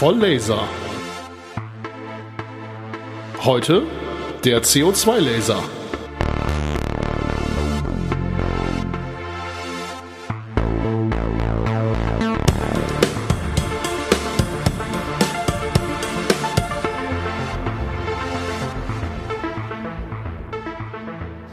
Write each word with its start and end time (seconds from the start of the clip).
Voll 0.00 0.16
Laser. 0.20 0.62
Heute 3.40 3.82
der 4.44 4.62
CO2-Laser. 4.62 5.60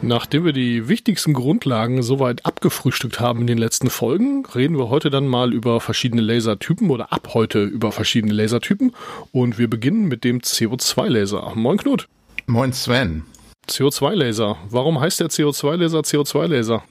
Nachdem 0.06 0.46
wir 0.46 0.54
die 0.54 0.88
wichtigsten 0.88 1.34
Grundlagen 1.34 2.04
soweit 2.04 2.46
abgefrühstückt 2.46 3.20
haben 3.20 3.42
in 3.42 3.48
den 3.48 3.58
letzten 3.58 3.90
Folgen, 3.90 4.46
reden 4.46 4.78
wir 4.78 4.90
heute 4.90 5.10
dann 5.10 5.26
mal 5.26 5.52
über 5.52 5.82
verschiedene 5.82 6.22
Lasertypen 6.22 6.92
oder 6.92 7.12
ab 7.12 7.30
heute 7.34 7.64
über 7.64 7.92
verschiedene 7.92 8.32
Lasertypen. 8.32 8.92
Und 9.32 9.58
wir 9.58 9.68
beginnen 9.68 10.06
mit 10.06 10.24
dem 10.24 10.42
CO2-Laser. 10.42 11.54
Moin 11.56 11.80
Knut. 11.80 12.08
Moin 12.46 12.72
Sven. 12.72 13.24
CO2-Laser. 13.68 14.58
Warum 14.70 15.00
heißt 15.00 15.22
der 15.22 15.30
CO2-Laser 15.30 16.02
CO2-Laser? 16.02 16.84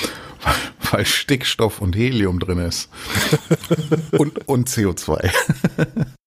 Weil 0.90 1.04
Stickstoff 1.04 1.82
und 1.82 1.94
Helium 1.94 2.38
drin 2.38 2.60
ist. 2.60 2.88
und, 4.12 4.48
und 4.48 4.70
CO2. 4.70 5.30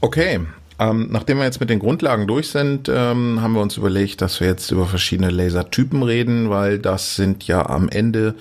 Okay, 0.00 0.40
ähm, 0.80 1.08
nachdem 1.10 1.36
wir 1.36 1.44
jetzt 1.44 1.60
mit 1.60 1.68
den 1.68 1.78
Grundlagen 1.78 2.26
durch 2.26 2.48
sind, 2.48 2.88
ähm, 2.88 3.42
haben 3.42 3.52
wir 3.52 3.60
uns 3.60 3.76
überlegt, 3.76 4.22
dass 4.22 4.40
wir 4.40 4.46
jetzt 4.46 4.70
über 4.70 4.86
verschiedene 4.86 5.28
Lasertypen 5.28 6.02
reden, 6.02 6.48
weil 6.48 6.78
das 6.78 7.16
sind 7.16 7.46
ja 7.46 7.68
am 7.68 7.90
Ende 7.90 8.34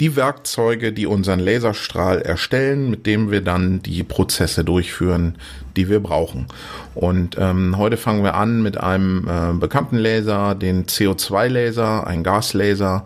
die 0.00 0.16
Werkzeuge, 0.16 0.94
die 0.94 1.04
unseren 1.04 1.40
Laserstrahl 1.40 2.22
erstellen, 2.22 2.88
mit 2.88 3.04
dem 3.04 3.30
wir 3.30 3.42
dann 3.42 3.82
die 3.82 4.02
Prozesse 4.02 4.64
durchführen, 4.64 5.34
die 5.76 5.90
wir 5.90 6.00
brauchen. 6.00 6.46
Und 6.94 7.36
ähm, 7.38 7.76
heute 7.76 7.98
fangen 7.98 8.24
wir 8.24 8.34
an 8.34 8.62
mit 8.62 8.78
einem 8.78 9.28
äh, 9.28 9.52
bekannten 9.52 9.98
Laser, 9.98 10.54
den 10.54 10.86
CO2-Laser, 10.86 12.06
ein 12.06 12.22
Gaslaser. 12.22 13.04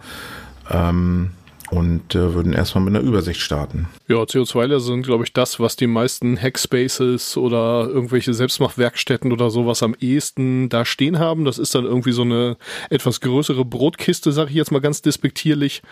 Ähm, 0.70 1.30
und 1.70 2.14
äh, 2.14 2.34
würden 2.34 2.52
erstmal 2.52 2.84
mit 2.84 2.94
einer 2.94 3.04
Übersicht 3.04 3.40
starten. 3.40 3.88
Ja, 4.08 4.16
CO2-Laser 4.16 4.80
sind, 4.80 5.02
glaube 5.02 5.24
ich, 5.24 5.32
das, 5.32 5.60
was 5.60 5.76
die 5.76 5.86
meisten 5.86 6.40
Hackspaces 6.40 7.36
oder 7.36 7.88
irgendwelche 7.88 8.34
Selbstmachwerkstätten 8.34 9.32
oder 9.32 9.50
sowas 9.50 9.82
am 9.82 9.94
ehesten 10.00 10.68
da 10.68 10.84
stehen 10.84 11.18
haben. 11.18 11.44
Das 11.44 11.58
ist 11.58 11.74
dann 11.74 11.84
irgendwie 11.84 12.12
so 12.12 12.22
eine 12.22 12.56
etwas 12.90 13.20
größere 13.20 13.64
Brotkiste, 13.64 14.32
sage 14.32 14.50
ich 14.50 14.56
jetzt 14.56 14.72
mal 14.72 14.80
ganz 14.80 15.02
despektierlich. 15.02 15.82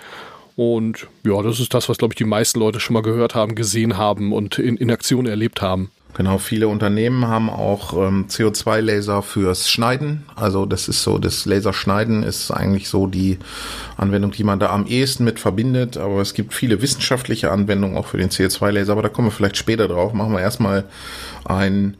Und 0.56 1.06
ja, 1.22 1.42
das 1.42 1.60
ist 1.60 1.74
das, 1.74 1.88
was, 1.88 1.98
glaube 1.98 2.14
ich, 2.14 2.18
die 2.18 2.24
meisten 2.24 2.58
Leute 2.58 2.80
schon 2.80 2.94
mal 2.94 3.02
gehört 3.02 3.34
haben, 3.34 3.54
gesehen 3.54 3.98
haben 3.98 4.32
und 4.32 4.58
in, 4.58 4.78
in 4.78 4.90
Aktion 4.90 5.26
erlebt 5.26 5.60
haben. 5.60 5.90
Genau, 6.16 6.38
viele 6.38 6.68
Unternehmen 6.68 7.28
haben 7.28 7.50
auch 7.50 7.92
ähm, 7.92 8.24
CO2-Laser 8.30 9.20
fürs 9.20 9.68
Schneiden. 9.68 10.24
Also 10.34 10.64
das 10.64 10.88
ist 10.88 11.02
so, 11.02 11.18
das 11.18 11.44
Laserschneiden 11.44 12.22
ist 12.22 12.50
eigentlich 12.50 12.88
so 12.88 13.06
die 13.06 13.38
Anwendung, 13.98 14.30
die 14.30 14.42
man 14.42 14.58
da 14.58 14.70
am 14.70 14.86
ehesten 14.86 15.24
mit 15.24 15.38
verbindet. 15.38 15.98
Aber 15.98 16.22
es 16.22 16.32
gibt 16.32 16.54
viele 16.54 16.80
wissenschaftliche 16.80 17.50
Anwendungen 17.50 17.98
auch 17.98 18.06
für 18.06 18.16
den 18.16 18.30
CO2-Laser. 18.30 18.92
Aber 18.92 19.02
da 19.02 19.10
kommen 19.10 19.28
wir 19.28 19.32
vielleicht 19.32 19.58
später 19.58 19.88
drauf. 19.88 20.14
Machen 20.14 20.32
wir 20.32 20.40
erstmal 20.40 20.84
einen 21.44 21.98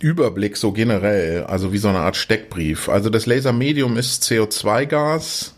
Überblick 0.00 0.56
so 0.56 0.72
generell, 0.72 1.44
also 1.44 1.72
wie 1.72 1.78
so 1.78 1.86
eine 1.86 2.00
Art 2.00 2.16
Steckbrief. 2.16 2.88
Also 2.88 3.10
das 3.10 3.26
Lasermedium 3.26 3.96
ist 3.96 4.24
CO2-Gas. 4.24 5.54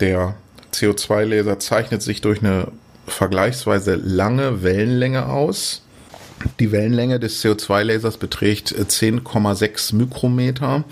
Der 0.00 0.36
CO2-Laser 0.72 1.58
zeichnet 1.58 2.00
sich 2.00 2.22
durch 2.22 2.40
eine 2.40 2.68
vergleichsweise 3.06 3.94
lange 3.96 4.62
Wellenlänge 4.62 5.26
aus. 5.26 5.82
Die 6.60 6.72
Wellenlänge 6.72 7.18
des 7.18 7.42
CO2-Lasers 7.44 8.18
beträgt 8.18 8.74
10,6 8.74 9.92
äh, 9.92 9.96
Mikrometer. 9.96 10.84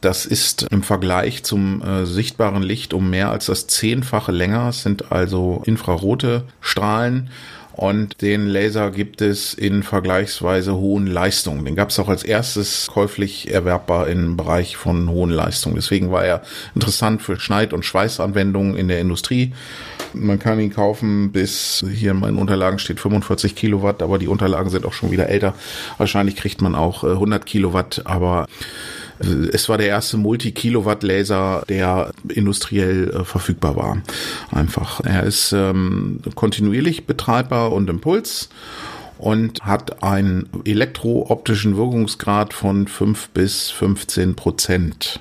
Das 0.00 0.26
ist 0.26 0.66
im 0.70 0.82
Vergleich 0.82 1.42
zum 1.44 1.82
äh, 1.82 2.06
sichtbaren 2.06 2.62
Licht 2.62 2.94
um 2.94 3.10
mehr 3.10 3.30
als 3.30 3.46
das 3.46 3.66
Zehnfache 3.66 4.32
länger. 4.32 4.68
Es 4.68 4.82
sind 4.82 5.12
also 5.12 5.62
infrarote 5.66 6.44
Strahlen. 6.60 7.30
Und 7.78 8.22
den 8.22 8.48
Laser 8.48 8.90
gibt 8.90 9.20
es 9.20 9.54
in 9.54 9.84
vergleichsweise 9.84 10.74
hohen 10.74 11.06
Leistungen. 11.06 11.64
Den 11.64 11.76
gab 11.76 11.90
es 11.90 12.00
auch 12.00 12.08
als 12.08 12.24
erstes 12.24 12.88
käuflich 12.88 13.52
erwerbbar 13.52 14.08
im 14.08 14.36
Bereich 14.36 14.76
von 14.76 15.08
hohen 15.08 15.30
Leistungen. 15.30 15.76
Deswegen 15.76 16.10
war 16.10 16.24
er 16.24 16.42
interessant 16.74 17.22
für 17.22 17.38
Schneid- 17.38 17.72
und 17.72 17.84
Schweißanwendungen 17.84 18.76
in 18.76 18.88
der 18.88 18.98
Industrie. 18.98 19.52
Man 20.12 20.40
kann 20.40 20.58
ihn 20.58 20.72
kaufen 20.72 21.30
bis, 21.30 21.84
hier 21.88 22.10
in 22.10 22.18
meinen 22.18 22.38
Unterlagen 22.38 22.80
steht 22.80 22.98
45 22.98 23.54
Kilowatt, 23.54 24.02
aber 24.02 24.18
die 24.18 24.26
Unterlagen 24.26 24.70
sind 24.70 24.84
auch 24.84 24.92
schon 24.92 25.12
wieder 25.12 25.28
älter. 25.28 25.54
Wahrscheinlich 25.98 26.34
kriegt 26.34 26.60
man 26.60 26.74
auch 26.74 27.04
100 27.04 27.42
äh, 27.42 27.44
Kilowatt, 27.44 28.02
aber 28.06 28.48
es 29.20 29.68
war 29.68 29.78
der 29.78 29.88
erste 29.88 30.16
Multi-Kilowatt-Laser, 30.16 31.64
der 31.68 32.12
industriell 32.28 33.10
äh, 33.10 33.24
verfügbar 33.24 33.76
war. 33.76 34.02
Einfach. 34.50 35.00
Er 35.00 35.24
ist 35.24 35.52
ähm, 35.52 36.20
kontinuierlich 36.34 37.06
betreibbar 37.06 37.72
und 37.72 37.90
Impuls 37.90 38.48
und 39.18 39.64
hat 39.64 40.02
einen 40.02 40.48
elektrooptischen 40.64 41.76
Wirkungsgrad 41.76 42.54
von 42.54 42.86
5 42.86 43.30
bis 43.30 43.70
15 43.70 44.36
Prozent. 44.36 45.20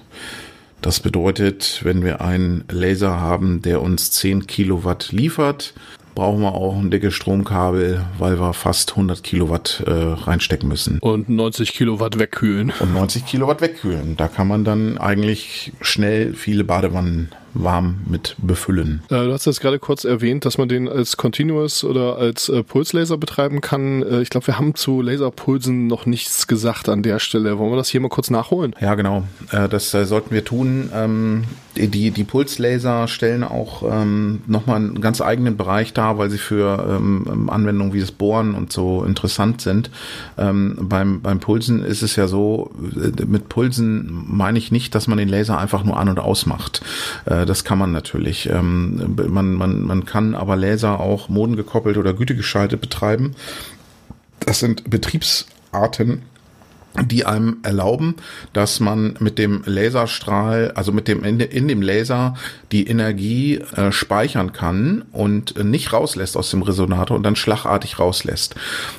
Das 0.82 1.00
bedeutet, 1.00 1.82
wenn 1.84 2.04
wir 2.04 2.22
einen 2.22 2.64
Laser 2.70 3.20
haben, 3.20 3.64
der 3.64 3.82
uns 3.82 4.12
10 4.12 4.46
Kilowatt 4.46 5.12
liefert, 5.12 5.74
brauchen 6.18 6.42
wir 6.42 6.56
auch 6.56 6.76
ein 6.76 6.90
dickes 6.90 7.14
Stromkabel, 7.14 8.04
weil 8.18 8.40
wir 8.40 8.54
fast 8.54 8.94
100 8.94 9.24
Kilowatt 9.24 9.84
äh, 9.86 9.92
reinstecken 9.92 10.68
müssen. 10.68 10.98
Und 10.98 11.30
90 11.30 11.74
Kilowatt 11.74 12.18
wegkühlen. 12.18 12.74
Und 12.80 12.94
90 12.96 13.28
Kilowatt 13.28 13.62
wegkühlen. 13.62 14.18
Da 14.18 14.28
kann 14.28 14.48
man 14.48 14.64
dann 14.64 14.98
eigentlich 14.98 15.74
schnell 15.80 16.34
viele 16.34 16.64
Badewannen 16.64 17.30
warm 17.64 18.02
mit 18.06 18.36
befüllen. 18.40 19.02
Äh, 19.10 19.26
du 19.26 19.34
hast 19.34 19.46
jetzt 19.46 19.62
gerade 19.62 19.80
kurz 19.80 20.04
erwähnt, 20.04 20.46
dass 20.46 20.58
man 20.58 20.70
den 20.70 20.88
als 20.88 21.18
Continuous 21.18 21.84
oder 21.84 22.18
als 22.18 22.50
äh, 22.50 22.64
Pulslaser 22.64 23.18
betreiben 23.18 23.62
kann. 23.62 24.04
Äh, 24.04 24.22
ich 24.22 24.30
glaube, 24.30 24.48
wir 24.48 24.58
haben 24.58 24.76
zu 24.76 25.02
Laserpulsen 25.02 25.88
noch 25.88 26.06
nichts 26.06 26.48
gesagt 26.48 26.90
an 26.90 27.04
der 27.04 27.20
Stelle. 27.20 27.58
Wollen 27.58 27.72
wir 27.72 27.78
das 27.78 27.90
hier 27.90 28.02
mal 28.02 28.10
kurz 28.10 28.30
nachholen? 28.30 28.76
Ja, 28.80 28.96
genau. 28.96 29.24
Das 29.52 29.92
sollten 29.92 30.32
wir 30.32 30.44
tun. 30.44 30.90
Ähm, 30.94 31.44
die, 31.76 32.12
die 32.12 32.24
Pulslaser 32.24 33.08
stellen 33.08 33.44
auch 33.44 33.84
ähm, 33.90 34.42
nochmal 34.48 34.78
einen 34.78 35.02
ganz 35.02 35.22
eigenen 35.22 35.58
Bereich 35.58 35.94
dar, 35.94 36.18
weil 36.18 36.30
sie 36.30 36.38
für 36.38 36.98
ähm, 36.98 37.50
Anwendungen 37.50 37.94
wie 37.94 38.00
das 38.00 38.12
Bohren 38.12 38.56
und 38.56 38.72
so 38.72 39.04
interessant 39.04 39.62
sind. 39.62 39.92
Ähm, 40.38 40.78
beim, 40.82 41.22
beim 41.22 41.40
Pulsen 41.40 41.84
ist 41.84 42.02
es 42.02 42.16
ja 42.16 42.28
so, 42.28 42.72
mit 43.26 43.50
Pulsen 43.50 44.26
meine 44.28 44.58
ich 44.58 44.72
nicht, 44.72 44.96
dass 44.96 45.08
man 45.08 45.18
den 45.18 45.30
Laser 45.30 45.58
einfach 45.58 45.84
nur 45.84 45.98
an- 45.98 46.10
und 46.10 46.20
ausmacht. 46.20 46.82
Äh, 47.26 47.46
das 47.48 47.64
kann 47.64 47.78
man 47.78 47.92
natürlich. 47.92 48.50
Ähm, 48.50 49.16
man, 49.28 49.54
man, 49.54 49.82
man 49.82 50.06
kann 50.06 50.36
aber 50.36 50.56
Laser 50.56 51.00
auch 51.00 51.30
modengekoppelt 51.30 51.98
oder 51.98 52.14
gütegeschaltet 52.14 52.80
betreiben. 52.82 53.36
Das 54.40 54.60
sind 54.60 54.90
Betriebsarten, 54.90 56.22
die 57.06 57.26
einem 57.26 57.58
erlauben, 57.64 58.16
dass 58.54 58.80
man 58.80 59.16
mit 59.20 59.38
dem 59.38 59.62
Laserstrahl, 59.66 60.72
also 60.76 60.92
mit 60.92 61.08
dem 61.08 61.24
in, 61.24 61.68
dem 61.68 61.82
Laser 61.82 62.36
die 62.72 62.88
Energie 62.88 63.60
äh, 63.76 63.92
speichern 63.92 64.54
kann 64.54 65.06
und 65.12 65.64
nicht 65.64 65.94
rauslässt 65.94 66.36
aus 66.36 66.50
dem 66.50 66.62
Resonator 66.62 67.16
und 67.16 67.24
dann 67.24 67.36
schlagartig 67.36 68.00
rauslässt. 68.00 68.56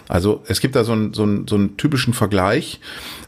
Also 0.09 0.43
es 0.47 0.61
gibt 0.61 0.77
da 0.77 0.85
so 0.85 0.93
einen, 0.93 1.15
so 1.15 1.25
einen, 1.25 1.49
so 1.49 1.57
einen 1.57 1.77
typischen 1.77 2.15
Vergleich. 2.15 2.81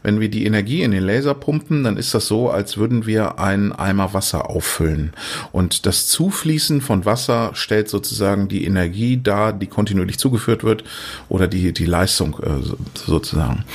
Wenn 0.03 0.19
wir 0.19 0.29
die 0.29 0.45
Energie 0.45 0.81
in 0.81 0.91
den 0.91 1.03
Laser 1.03 1.35
pumpen, 1.35 1.83
dann 1.83 1.97
ist 1.97 2.13
das 2.13 2.27
so, 2.27 2.49
als 2.49 2.77
würden 2.77 3.05
wir 3.05 3.39
einen 3.39 3.71
Eimer 3.71 4.13
Wasser 4.13 4.49
auffüllen. 4.49 5.13
Und 5.51 5.85
das 5.85 6.07
Zufließen 6.07 6.81
von 6.81 7.05
Wasser 7.05 7.51
stellt 7.53 7.89
sozusagen 7.89 8.47
die 8.47 8.65
Energie 8.65 9.21
dar, 9.21 9.53
die 9.53 9.67
kontinuierlich 9.67 10.17
zugeführt 10.17 10.63
wird 10.63 10.83
oder 11.29 11.47
die, 11.47 11.71
die 11.73 11.85
Leistung 11.85 12.39
äh, 12.41 12.63
sozusagen. 12.95 13.65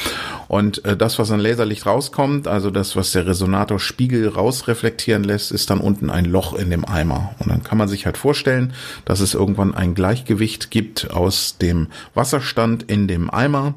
Und 0.49 0.85
äh, 0.87 0.97
das, 0.97 1.19
was 1.19 1.31
an 1.31 1.41
Laserlicht 1.41 1.87
rauskommt, 1.87 2.49
also 2.49 2.71
das, 2.71 2.97
was 2.97 3.13
der 3.13 3.27
Resonatorspiegel 3.27 4.29
rausreflektieren 4.29 5.25
lässt, 5.25 5.53
ist 5.53 5.71
dann 5.71 5.81
unten 5.81 6.11
ein 6.11 6.25
Loch 6.25 6.55
in 6.55 6.71
dem 6.71 6.85
Eimer. 6.85 7.35
Und 7.39 7.51
dann 7.51 7.63
kann 7.63 7.79
man 7.79 7.89
sich 7.89 8.07
halt 8.07 8.17
vorstellen, 8.17 8.73
dass 9.05 9.21
es 9.21 9.35
irgendwann 9.35 9.75
ein 9.75 9.95
Gleichgewicht 9.95 10.71
gibt 10.71 11.11
aus 11.11 11.59
dem 11.59 11.89
Wasserstand 12.15 12.85
in 12.85 13.09
dem 13.09 13.31
Eimer 13.31 13.75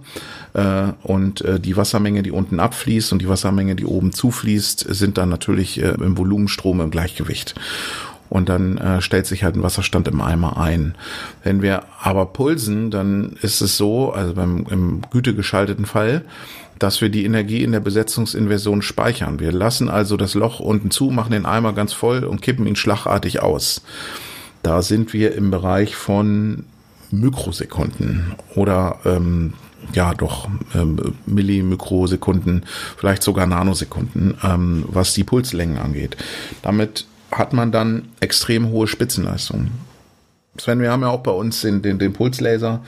äh, 0.53 0.93
und 1.03 1.41
äh, 1.41 1.59
die 1.59 1.75
Wassermenge, 1.75 2.23
die 2.23 2.31
unten 2.31 2.59
abfließt 2.59 3.11
und 3.11 3.21
die 3.21 3.29
Wassermenge, 3.29 3.75
die 3.75 3.85
oben 3.85 4.11
zufließt, 4.11 4.85
sind 4.89 5.17
dann 5.17 5.29
natürlich 5.29 5.81
äh, 5.81 5.89
im 5.89 6.17
Volumenstrom 6.17 6.81
im 6.81 6.91
Gleichgewicht. 6.91 7.55
und 8.29 8.47
dann 8.47 8.77
äh, 8.77 9.01
stellt 9.01 9.25
sich 9.25 9.43
halt 9.43 9.55
ein 9.55 9.63
Wasserstand 9.63 10.07
im 10.07 10.21
Eimer 10.21 10.57
ein. 10.57 10.95
Wenn 11.43 11.61
wir 11.61 11.83
aber 12.01 12.27
pulsen, 12.27 12.91
dann 12.91 13.35
ist 13.41 13.61
es 13.61 13.75
so, 13.75 14.11
also 14.11 14.33
beim 14.35 14.65
im 14.69 15.01
gütegeschalteten 15.09 15.85
Fall, 15.85 16.23
dass 16.79 17.01
wir 17.01 17.09
die 17.09 17.25
Energie 17.25 17.63
in 17.63 17.71
der 17.71 17.81
Besetzungsinversion 17.81 18.81
speichern. 18.81 19.39
Wir 19.39 19.51
lassen 19.51 19.89
also 19.89 20.17
das 20.17 20.33
Loch 20.33 20.59
unten 20.59 20.91
zu, 20.91 21.11
machen 21.11 21.31
den 21.31 21.45
Eimer 21.45 21.73
ganz 21.73 21.93
voll 21.93 22.23
und 22.23 22.41
kippen 22.41 22.65
ihn 22.65 22.75
schlagartig 22.75 23.41
aus. 23.41 23.81
Da 24.63 24.81
sind 24.81 25.13
wir 25.13 25.35
im 25.35 25.51
Bereich 25.51 25.95
von 25.95 26.65
Mikrosekunden 27.11 28.35
oder 28.55 28.99
ähm, 29.05 29.53
ja 29.93 30.13
doch 30.13 30.49
ähm, 30.75 31.15
Millimikrossekunden, 31.25 32.65
vielleicht 32.97 33.23
sogar 33.23 33.47
Nanosekunden, 33.47 34.35
ähm, 34.43 34.85
was 34.87 35.13
die 35.13 35.23
Pulslängen 35.23 35.77
angeht. 35.77 36.17
Damit 36.61 37.05
hat 37.31 37.53
man 37.53 37.71
dann 37.71 38.09
extrem 38.19 38.69
hohe 38.69 38.87
Spitzenleistungen. 38.87 39.88
Sven, 40.57 40.81
wir 40.81 40.91
haben 40.91 41.01
ja 41.01 41.09
auch 41.09 41.21
bei 41.21 41.31
uns 41.31 41.61
den, 41.61 41.81
den, 41.81 41.99
den 41.99 42.13
Pulslaser, 42.13 42.81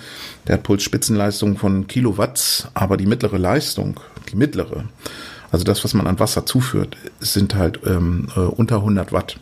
der 0.47 0.55
hat 0.55 0.63
Pulsspitzenleistung 0.63 1.57
von 1.57 1.87
Kilowatts, 1.87 2.67
aber 2.73 2.97
die 2.97 3.05
mittlere 3.05 3.37
Leistung, 3.37 3.99
die 4.29 4.35
mittlere, 4.35 4.85
also 5.51 5.63
das, 5.63 5.83
was 5.83 5.93
man 5.93 6.07
an 6.07 6.19
Wasser 6.19 6.45
zuführt, 6.45 6.97
sind 7.19 7.55
halt 7.55 7.79
ähm, 7.85 8.27
äh, 8.35 8.39
unter 8.39 8.77
100 8.77 9.11
Watt. 9.11 9.37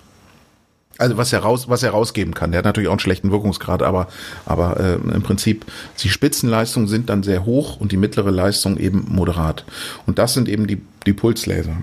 Also 0.97 1.15
was 1.15 1.31
er 1.31 1.39
raus, 1.39 1.69
was 1.69 1.81
er 1.81 1.91
rausgeben 1.91 2.33
kann. 2.33 2.51
Der 2.51 2.57
hat 2.57 2.65
natürlich 2.65 2.89
auch 2.89 2.93
einen 2.93 2.99
schlechten 2.99 3.31
Wirkungsgrad, 3.31 3.83
aber 3.83 4.09
aber 4.45 4.77
äh, 4.81 4.95
im 4.95 5.23
Prinzip 5.23 5.65
die 5.99 6.09
Spitzenleistungen 6.09 6.89
sind 6.89 7.09
dann 7.09 7.23
sehr 7.23 7.45
hoch 7.45 7.79
und 7.79 7.93
die 7.93 7.97
mittlere 7.97 8.31
Leistung 8.31 8.75
eben 8.77 9.05
moderat. 9.07 9.63
Und 10.05 10.19
das 10.19 10.33
sind 10.33 10.49
eben 10.49 10.67
die 10.67 10.81
die 11.05 11.13
Pulslaser. 11.13 11.77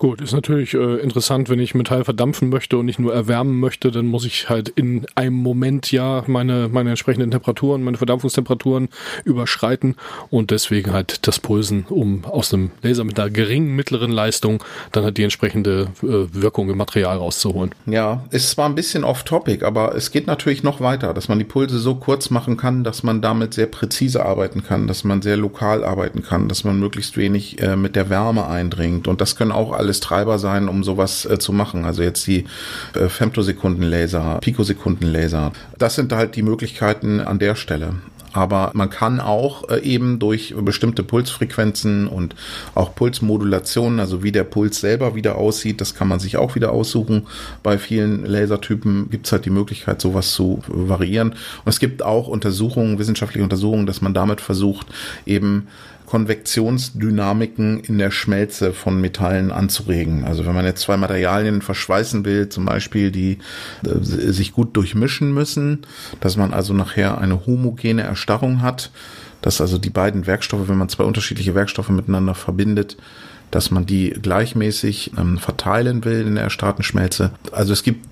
Gut, 0.00 0.22
ist 0.22 0.32
natürlich 0.32 0.72
äh, 0.72 0.96
interessant, 0.96 1.50
wenn 1.50 1.58
ich 1.58 1.74
Metall 1.74 2.04
verdampfen 2.04 2.48
möchte 2.48 2.78
und 2.78 2.86
nicht 2.86 2.98
nur 2.98 3.12
erwärmen 3.12 3.60
möchte, 3.60 3.90
dann 3.90 4.06
muss 4.06 4.24
ich 4.24 4.48
halt 4.48 4.70
in 4.70 5.04
einem 5.14 5.34
Moment 5.34 5.92
ja 5.92 6.24
meine, 6.26 6.70
meine 6.72 6.88
entsprechenden 6.88 7.30
Temperaturen, 7.30 7.82
meine 7.82 7.98
Verdampfungstemperaturen 7.98 8.88
überschreiten 9.26 9.96
und 10.30 10.52
deswegen 10.52 10.94
halt 10.94 11.28
das 11.28 11.38
Pulsen, 11.38 11.84
um 11.90 12.24
aus 12.24 12.54
einem 12.54 12.70
Laser 12.80 13.04
mit 13.04 13.20
einer 13.20 13.28
geringen 13.28 13.76
mittleren 13.76 14.10
Leistung 14.10 14.64
dann 14.92 15.04
halt 15.04 15.18
die 15.18 15.22
entsprechende 15.22 15.88
äh, 16.02 16.32
Wirkung 16.32 16.70
im 16.70 16.78
Material 16.78 17.18
rauszuholen. 17.18 17.74
Ja, 17.84 18.24
ist 18.30 18.52
zwar 18.52 18.70
ein 18.70 18.76
bisschen 18.76 19.04
off-topic, 19.04 19.66
aber 19.66 19.94
es 19.94 20.10
geht 20.10 20.26
natürlich 20.26 20.62
noch 20.62 20.80
weiter, 20.80 21.12
dass 21.12 21.28
man 21.28 21.38
die 21.38 21.44
Pulse 21.44 21.78
so 21.78 21.96
kurz 21.96 22.30
machen 22.30 22.56
kann, 22.56 22.84
dass 22.84 23.02
man 23.02 23.20
damit 23.20 23.52
sehr 23.52 23.66
präzise 23.66 24.24
arbeiten 24.24 24.64
kann, 24.64 24.86
dass 24.86 25.04
man 25.04 25.20
sehr 25.20 25.36
lokal 25.36 25.84
arbeiten 25.84 26.22
kann, 26.22 26.48
dass 26.48 26.64
man 26.64 26.80
möglichst 26.80 27.18
wenig 27.18 27.60
äh, 27.60 27.76
mit 27.76 27.96
der 27.96 28.08
Wärme 28.08 28.46
eindringt 28.46 29.06
und 29.06 29.20
das 29.20 29.36
können 29.36 29.52
auch 29.52 29.72
alle 29.72 29.89
alles 29.90 29.98
Treiber 29.98 30.38
sein, 30.38 30.68
um 30.68 30.84
sowas 30.84 31.26
äh, 31.26 31.38
zu 31.38 31.52
machen. 31.52 31.84
Also 31.84 32.02
jetzt 32.02 32.24
die 32.28 32.44
äh, 32.94 33.08
Femtosekundenlaser, 33.08 34.38
Pikosekundenlaser. 34.40 35.52
Das 35.78 35.96
sind 35.96 36.12
halt 36.12 36.36
die 36.36 36.42
Möglichkeiten 36.42 37.20
an 37.20 37.40
der 37.40 37.56
Stelle. 37.56 37.94
Aber 38.32 38.70
man 38.74 38.88
kann 38.88 39.18
auch 39.18 39.68
äh, 39.68 39.80
eben 39.80 40.20
durch 40.20 40.54
bestimmte 40.56 41.02
Pulsfrequenzen 41.02 42.06
und 42.06 42.36
auch 42.76 42.94
Pulsmodulationen, 42.94 43.98
also 43.98 44.22
wie 44.22 44.30
der 44.30 44.44
Puls 44.44 44.80
selber 44.80 45.16
wieder 45.16 45.34
aussieht, 45.34 45.80
das 45.80 45.96
kann 45.96 46.06
man 46.06 46.20
sich 46.20 46.36
auch 46.36 46.54
wieder 46.54 46.70
aussuchen. 46.70 47.26
Bei 47.64 47.76
vielen 47.76 48.24
Lasertypen 48.24 49.10
gibt 49.10 49.26
es 49.26 49.32
halt 49.32 49.44
die 49.44 49.50
Möglichkeit, 49.50 50.00
sowas 50.00 50.32
zu 50.32 50.62
variieren. 50.68 51.30
Und 51.30 51.68
es 51.68 51.80
gibt 51.80 52.04
auch 52.04 52.28
Untersuchungen, 52.28 53.00
wissenschaftliche 53.00 53.42
Untersuchungen, 53.42 53.86
dass 53.86 54.00
man 54.00 54.14
damit 54.14 54.40
versucht, 54.40 54.86
eben 55.26 55.66
Konvektionsdynamiken 56.10 57.78
in 57.78 57.98
der 57.98 58.10
Schmelze 58.10 58.72
von 58.72 59.00
Metallen 59.00 59.52
anzuregen. 59.52 60.24
Also 60.24 60.44
wenn 60.44 60.54
man 60.54 60.64
jetzt 60.64 60.80
zwei 60.80 60.96
Materialien 60.96 61.62
verschweißen 61.62 62.24
will, 62.24 62.48
zum 62.48 62.64
Beispiel, 62.64 63.12
die 63.12 63.38
äh, 63.84 64.02
sich 64.02 64.52
gut 64.52 64.76
durchmischen 64.76 65.32
müssen, 65.32 65.86
dass 66.18 66.36
man 66.36 66.52
also 66.52 66.74
nachher 66.74 67.18
eine 67.18 67.46
homogene 67.46 68.02
Erstarrung 68.02 68.60
hat, 68.60 68.90
dass 69.40 69.60
also 69.60 69.78
die 69.78 69.90
beiden 69.90 70.26
Werkstoffe, 70.26 70.68
wenn 70.68 70.78
man 70.78 70.88
zwei 70.88 71.04
unterschiedliche 71.04 71.54
Werkstoffe 71.54 71.90
miteinander 71.90 72.34
verbindet, 72.34 72.96
dass 73.52 73.70
man 73.70 73.86
die 73.86 74.10
gleichmäßig 74.10 75.12
ähm, 75.16 75.38
verteilen 75.38 76.04
will 76.04 76.26
in 76.26 76.34
der 76.34 76.42
erstarrten 76.42 76.82
Schmelze. 76.82 77.30
Also 77.52 77.72
es 77.72 77.84
gibt 77.84 78.04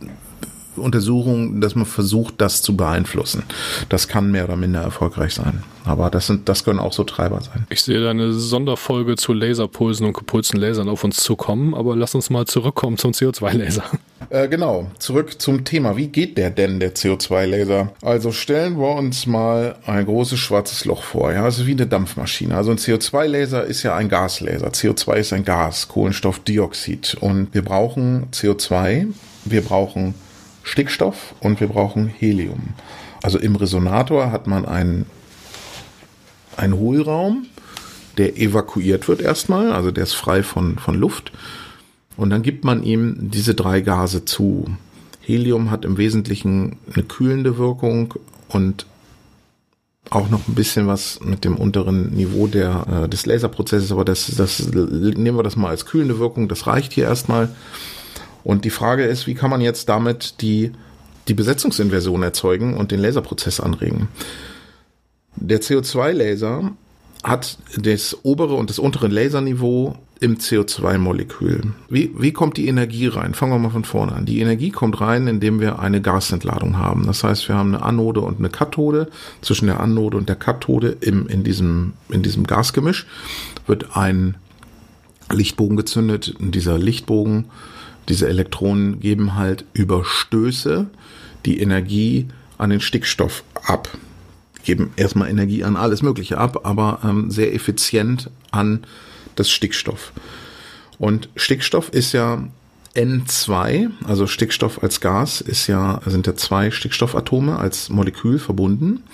Untersuchungen, 0.80 1.60
dass 1.60 1.74
man 1.74 1.86
versucht, 1.86 2.34
das 2.38 2.62
zu 2.62 2.76
beeinflussen. 2.76 3.44
Das 3.88 4.08
kann 4.08 4.30
mehr 4.30 4.44
oder 4.44 4.56
minder 4.56 4.80
erfolgreich 4.80 5.34
sein. 5.34 5.62
Aber 5.84 6.10
das 6.10 6.26
sind, 6.26 6.48
das 6.48 6.64
können 6.64 6.78
auch 6.78 6.92
so 6.92 7.04
Treiber 7.04 7.40
sein. 7.40 7.66
Ich 7.70 7.82
sehe 7.82 8.00
da 8.00 8.10
eine 8.10 8.32
Sonderfolge 8.32 9.16
zu 9.16 9.32
Laserpulsen 9.32 10.06
und 10.06 10.12
gepulsten 10.12 10.58
Lasern 10.58 10.88
auf 10.88 11.02
uns 11.02 11.16
zukommen, 11.16 11.74
aber 11.74 11.96
lass 11.96 12.14
uns 12.14 12.30
mal 12.30 12.46
zurückkommen 12.46 12.98
zum 12.98 13.12
CO2-Laser. 13.12 13.84
Äh, 14.30 14.48
genau, 14.48 14.90
zurück 14.98 15.40
zum 15.40 15.64
Thema. 15.64 15.96
Wie 15.96 16.08
geht 16.08 16.36
der 16.36 16.50
denn, 16.50 16.80
der 16.80 16.94
CO2-Laser? 16.94 17.92
Also 18.02 18.32
stellen 18.32 18.78
wir 18.78 18.94
uns 18.96 19.26
mal 19.26 19.76
ein 19.86 20.04
großes 20.04 20.38
schwarzes 20.38 20.84
Loch 20.84 21.02
vor. 21.02 21.32
Ja, 21.32 21.44
also 21.44 21.66
wie 21.66 21.72
eine 21.72 21.86
Dampfmaschine. 21.86 22.54
Also 22.54 22.70
ein 22.70 22.76
CO2-Laser 22.76 23.64
ist 23.64 23.82
ja 23.84 23.96
ein 23.96 24.08
Gaslaser. 24.08 24.68
CO2 24.68 25.14
ist 25.14 25.32
ein 25.32 25.44
Gas, 25.44 25.88
Kohlenstoffdioxid. 25.88 27.16
Und 27.20 27.54
wir 27.54 27.62
brauchen 27.62 28.26
CO2, 28.32 29.06
wir 29.46 29.62
brauchen 29.62 30.14
Stickstoff 30.68 31.34
und 31.40 31.60
wir 31.60 31.68
brauchen 31.68 32.08
Helium. 32.08 32.74
Also 33.22 33.38
im 33.38 33.56
Resonator 33.56 34.30
hat 34.30 34.46
man 34.46 34.66
einen, 34.66 35.06
einen 36.56 36.74
Hohlraum, 36.74 37.46
der 38.18 38.36
evakuiert 38.36 39.08
wird 39.08 39.20
erstmal, 39.20 39.72
also 39.72 39.90
der 39.90 40.04
ist 40.04 40.14
frei 40.14 40.42
von, 40.42 40.78
von 40.78 40.94
Luft. 40.94 41.32
Und 42.16 42.30
dann 42.30 42.42
gibt 42.42 42.64
man 42.64 42.82
ihm 42.82 43.30
diese 43.30 43.54
drei 43.54 43.80
Gase 43.80 44.24
zu. 44.24 44.66
Helium 45.20 45.70
hat 45.70 45.84
im 45.84 45.98
Wesentlichen 45.98 46.76
eine 46.92 47.04
kühlende 47.04 47.58
Wirkung 47.58 48.14
und 48.48 48.86
auch 50.10 50.28
noch 50.30 50.48
ein 50.48 50.54
bisschen 50.54 50.86
was 50.86 51.20
mit 51.22 51.44
dem 51.44 51.56
unteren 51.56 52.14
Niveau 52.14 52.46
der, 52.46 53.04
äh, 53.04 53.08
des 53.08 53.26
Laserprozesses, 53.26 53.92
aber 53.92 54.04
das, 54.04 54.34
das 54.36 54.66
nehmen 54.68 55.36
wir 55.36 55.42
das 55.42 55.56
mal 55.56 55.68
als 55.68 55.86
kühlende 55.86 56.18
Wirkung, 56.18 56.48
das 56.48 56.66
reicht 56.66 56.92
hier 56.92 57.04
erstmal. 57.04 57.50
Und 58.48 58.64
die 58.64 58.70
Frage 58.70 59.04
ist, 59.04 59.26
wie 59.26 59.34
kann 59.34 59.50
man 59.50 59.60
jetzt 59.60 59.90
damit 59.90 60.40
die, 60.40 60.72
die 61.28 61.34
Besetzungsinversion 61.34 62.22
erzeugen 62.22 62.78
und 62.78 62.92
den 62.92 62.98
Laserprozess 62.98 63.60
anregen? 63.60 64.08
Der 65.36 65.60
CO2-Laser 65.60 66.72
hat 67.22 67.58
das 67.76 68.16
obere 68.22 68.54
und 68.54 68.70
das 68.70 68.78
untere 68.78 69.08
Laserniveau 69.08 69.96
im 70.20 70.38
CO2-Molekül. 70.38 71.74
Wie, 71.90 72.10
wie 72.16 72.32
kommt 72.32 72.56
die 72.56 72.68
Energie 72.68 73.08
rein? 73.08 73.34
Fangen 73.34 73.52
wir 73.52 73.58
mal 73.58 73.68
von 73.68 73.84
vorne 73.84 74.12
an. 74.12 74.24
Die 74.24 74.40
Energie 74.40 74.70
kommt 74.70 74.98
rein, 75.02 75.26
indem 75.26 75.60
wir 75.60 75.78
eine 75.78 76.00
Gasentladung 76.00 76.78
haben. 76.78 77.04
Das 77.04 77.22
heißt, 77.22 77.50
wir 77.50 77.54
haben 77.54 77.74
eine 77.74 77.84
Anode 77.84 78.22
und 78.22 78.38
eine 78.38 78.48
Kathode. 78.48 79.10
Zwischen 79.42 79.66
der 79.66 79.80
Anode 79.80 80.16
und 80.16 80.30
der 80.30 80.36
Kathode 80.36 80.96
im, 81.02 81.26
in, 81.26 81.44
diesem, 81.44 81.92
in 82.08 82.22
diesem 82.22 82.46
Gasgemisch 82.46 83.06
wird 83.66 83.94
ein 83.94 84.36
Lichtbogen 85.30 85.76
gezündet. 85.76 86.34
Dieser 86.38 86.78
Lichtbogen 86.78 87.50
diese 88.08 88.28
Elektronen 88.28 89.00
geben 89.00 89.34
halt 89.34 89.64
über 89.72 90.04
Stöße 90.04 90.86
die 91.44 91.60
Energie 91.60 92.28
an 92.56 92.70
den 92.70 92.80
Stickstoff 92.80 93.44
ab. 93.64 93.88
Geben 94.64 94.92
erstmal 94.96 95.30
Energie 95.30 95.64
an 95.64 95.76
alles 95.76 96.02
Mögliche 96.02 96.38
ab, 96.38 96.66
aber 96.66 97.00
ähm, 97.04 97.30
sehr 97.30 97.54
effizient 97.54 98.30
an 98.50 98.84
das 99.36 99.50
Stickstoff. 99.50 100.12
Und 100.98 101.28
Stickstoff 101.36 101.90
ist 101.90 102.12
ja 102.12 102.42
N2, 102.94 103.90
also 104.04 104.26
Stickstoff 104.26 104.82
als 104.82 105.00
Gas 105.00 105.40
ist 105.40 105.68
ja, 105.68 106.00
sind 106.04 106.26
ja 106.26 106.34
zwei 106.34 106.70
Stickstoffatome 106.70 107.56
als 107.56 107.88
Molekül 107.88 108.38
verbunden. 108.38 109.04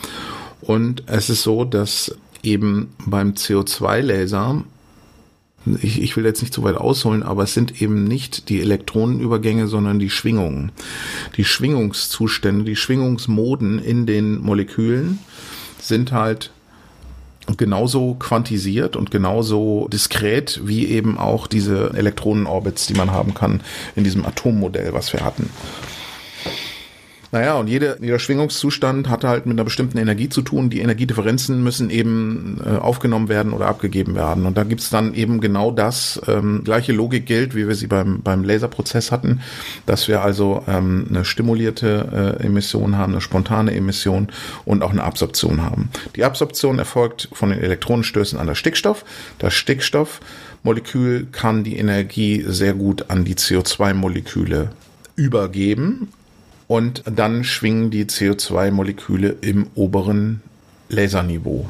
Und 0.63 1.03
es 1.07 1.29
ist 1.29 1.43
so, 1.43 1.65
dass 1.65 2.17
eben 2.43 2.95
beim 3.05 3.33
CO2-Laser 3.33 4.65
ich, 5.81 6.03
ich 6.03 6.17
will 6.17 6.25
jetzt 6.25 6.43
nicht 6.43 6.53
zu 6.53 6.63
weit 6.63 6.77
ausholen, 6.77 7.23
aber 7.23 7.45
es 7.45 7.55
sind 7.55 7.81
eben 7.81 8.05
nicht 8.05 8.49
die 8.49 8.61
Elektronenübergänge, 8.61 9.67
sondern 9.67 9.99
die 9.99 10.11
Schwingungen. 10.11 10.73
Die 11.37 11.45
Schwingungszustände, 11.45 12.65
die 12.65 12.77
Schwingungsmoden 12.77 13.79
in 13.79 14.07
den 14.07 14.41
Molekülen 14.41 15.19
sind 15.81 16.13
halt 16.13 16.51
genauso 17.57 18.15
quantisiert 18.15 18.97
und 18.97 19.11
genauso 19.11 19.89
diskret 19.89 20.61
wie 20.65 20.87
eben 20.87 21.19
auch 21.19 21.47
diese 21.47 21.93
Elektronenorbits, 21.95 22.87
die 22.87 22.95
man 22.95 23.11
haben 23.11 23.35
kann 23.35 23.61
in 23.97 24.05
diesem 24.05 24.25
Atommodell, 24.25 24.95
was 24.95 25.13
wir 25.13 25.21
hatten. 25.21 25.51
Naja, 27.35 27.55
und 27.55 27.67
jede, 27.67 27.99
jeder 28.01 28.21
Schwingungszustand 28.21 29.09
hat 29.09 29.25
halt 29.25 29.45
mit 29.45 29.57
einer 29.57 29.65
bestimmten 29.65 29.99
Energie 29.99 30.29
zu 30.29 30.41
tun. 30.41 30.71
Die 30.71 30.79
Energiedifferenzen 30.79 31.65
müssen 31.65 31.91
eben 31.91 32.61
äh, 32.65 32.77
aufgenommen 32.77 33.29
werden 33.29 33.53
oder 33.53 33.67
abgegeben 33.67 34.15
werden. 34.15 34.47
Und 34.47 34.57
da 34.57 34.63
gibt's 34.63 34.89
dann 34.89 35.15
eben 35.15 35.41
genau 35.41 35.73
das. 35.73 36.21
Ähm, 36.29 36.63
gleiche 36.63 36.93
Logik 36.93 37.27
gilt, 37.27 37.57
wie 37.57 37.67
wir 37.67 37.75
sie 37.75 37.89
beim, 37.89 38.23
beim 38.23 38.45
Laserprozess 38.45 39.11
hatten, 39.11 39.41
dass 39.85 40.07
wir 40.07 40.23
also 40.23 40.63
ähm, 40.69 41.07
eine 41.11 41.25
stimulierte 41.25 42.37
äh, 42.41 42.47
Emission 42.47 42.97
haben, 42.97 43.15
eine 43.15 43.21
spontane 43.21 43.75
Emission 43.75 44.29
und 44.65 44.85
auch 44.85 44.93
eine 44.93 45.03
Absorption 45.03 45.61
haben. 45.61 45.91
Die 46.15 46.23
Absorption 46.23 46.79
erfolgt 46.79 47.29
von 47.33 47.51
den 47.51 47.59
Elektronenstößen 47.59 48.39
an 48.39 48.47
das 48.47 48.59
Stickstoff. 48.59 49.05
Das 49.41 49.55
Stickstoffmolekül 49.55 51.27
kann 51.33 51.65
die 51.65 51.79
Energie 51.79 52.45
sehr 52.47 52.75
gut 52.75 53.11
an 53.11 53.25
die 53.25 53.35
CO2-Moleküle 53.35 54.69
übergeben 55.17 56.11
und 56.67 57.03
dann 57.07 57.45
schwingen 57.45 57.91
die 57.91 58.05
CO2-Moleküle 58.07 59.37
im 59.41 59.67
oberen 59.75 60.43
Laserniveau. 60.89 61.69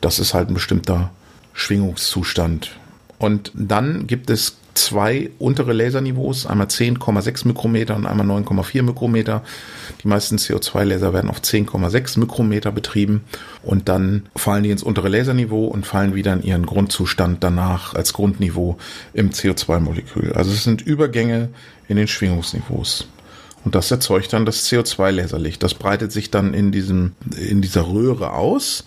Das 0.00 0.18
ist 0.18 0.34
halt 0.34 0.48
ein 0.48 0.54
bestimmter 0.54 1.10
Schwingungszustand. 1.52 2.76
Und 3.18 3.52
dann 3.54 4.06
gibt 4.06 4.30
es 4.30 4.56
zwei 4.74 5.30
untere 5.38 5.72
Laserniveaus, 5.72 6.46
einmal 6.46 6.66
10,6 6.66 7.46
Mikrometer 7.46 7.94
und 7.94 8.06
einmal 8.06 8.26
9,4 8.26 8.82
Mikrometer. 8.82 9.42
Die 10.02 10.08
meisten 10.08 10.36
CO2-Laser 10.36 11.12
werden 11.12 11.30
auf 11.30 11.40
10,6 11.40 12.18
Mikrometer 12.18 12.72
betrieben 12.72 13.22
und 13.62 13.88
dann 13.88 14.26
fallen 14.34 14.64
die 14.64 14.70
ins 14.70 14.82
untere 14.82 15.08
Laserniveau 15.08 15.66
und 15.66 15.86
fallen 15.86 16.14
wieder 16.14 16.32
in 16.32 16.42
ihren 16.42 16.66
Grundzustand 16.66 17.44
danach 17.44 17.94
als 17.94 18.12
Grundniveau 18.12 18.78
im 19.12 19.30
CO2-Molekül. 19.30 20.32
Also 20.32 20.50
es 20.52 20.64
sind 20.64 20.82
Übergänge 20.82 21.50
in 21.88 21.96
den 21.96 22.08
Schwingungsniveaus. 22.08 23.06
Und 23.64 23.74
das 23.74 23.90
erzeugt 23.90 24.32
dann 24.32 24.44
das 24.44 24.66
CO2-Laserlicht. 24.68 25.62
Das 25.62 25.74
breitet 25.74 26.12
sich 26.12 26.30
dann 26.30 26.54
in 26.54 26.72
diesem, 26.72 27.12
in 27.36 27.62
dieser 27.62 27.88
Röhre 27.88 28.32
aus. 28.32 28.84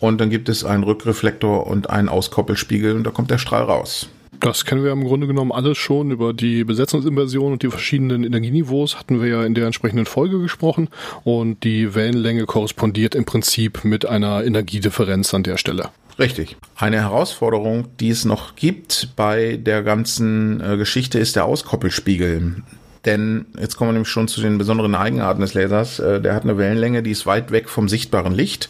Und 0.00 0.20
dann 0.20 0.30
gibt 0.30 0.48
es 0.48 0.64
einen 0.64 0.84
Rückreflektor 0.84 1.66
und 1.66 1.90
einen 1.90 2.08
Auskoppelspiegel 2.08 2.94
und 2.94 3.04
da 3.04 3.10
kommt 3.10 3.30
der 3.30 3.38
Strahl 3.38 3.64
raus. 3.64 4.08
Das 4.40 4.64
kennen 4.64 4.84
wir 4.84 4.92
im 4.92 5.04
Grunde 5.04 5.26
genommen 5.26 5.50
alles 5.50 5.78
schon. 5.78 6.12
Über 6.12 6.32
die 6.32 6.62
Besetzungsinversion 6.62 7.52
und 7.52 7.62
die 7.64 7.70
verschiedenen 7.70 8.22
Energieniveaus 8.22 8.96
hatten 8.96 9.20
wir 9.20 9.28
ja 9.28 9.44
in 9.44 9.54
der 9.54 9.66
entsprechenden 9.66 10.06
Folge 10.06 10.38
gesprochen. 10.38 10.88
Und 11.24 11.64
die 11.64 11.94
Wellenlänge 11.96 12.46
korrespondiert 12.46 13.16
im 13.16 13.24
Prinzip 13.24 13.84
mit 13.84 14.06
einer 14.06 14.44
Energiedifferenz 14.44 15.34
an 15.34 15.42
der 15.42 15.56
Stelle. 15.56 15.90
Richtig. 16.18 16.56
Eine 16.76 16.98
Herausforderung, 16.98 17.88
die 17.98 18.10
es 18.10 18.24
noch 18.24 18.54
gibt 18.54 19.10
bei 19.16 19.56
der 19.56 19.82
ganzen 19.82 20.60
äh, 20.60 20.76
Geschichte, 20.76 21.18
ist 21.18 21.36
der 21.36 21.44
Auskoppelspiegel. 21.44 22.62
Denn 23.04 23.46
jetzt 23.58 23.76
kommen 23.76 23.90
wir 23.90 23.92
nämlich 23.94 24.08
schon 24.08 24.28
zu 24.28 24.40
den 24.40 24.58
besonderen 24.58 24.94
Eigenarten 24.94 25.40
des 25.40 25.54
Lasers. 25.54 25.98
Äh, 25.98 26.20
der 26.20 26.34
hat 26.34 26.44
eine 26.44 26.58
Wellenlänge, 26.58 27.02
die 27.02 27.12
ist 27.12 27.26
weit 27.26 27.50
weg 27.50 27.68
vom 27.68 27.88
sichtbaren 27.88 28.34
Licht 28.34 28.68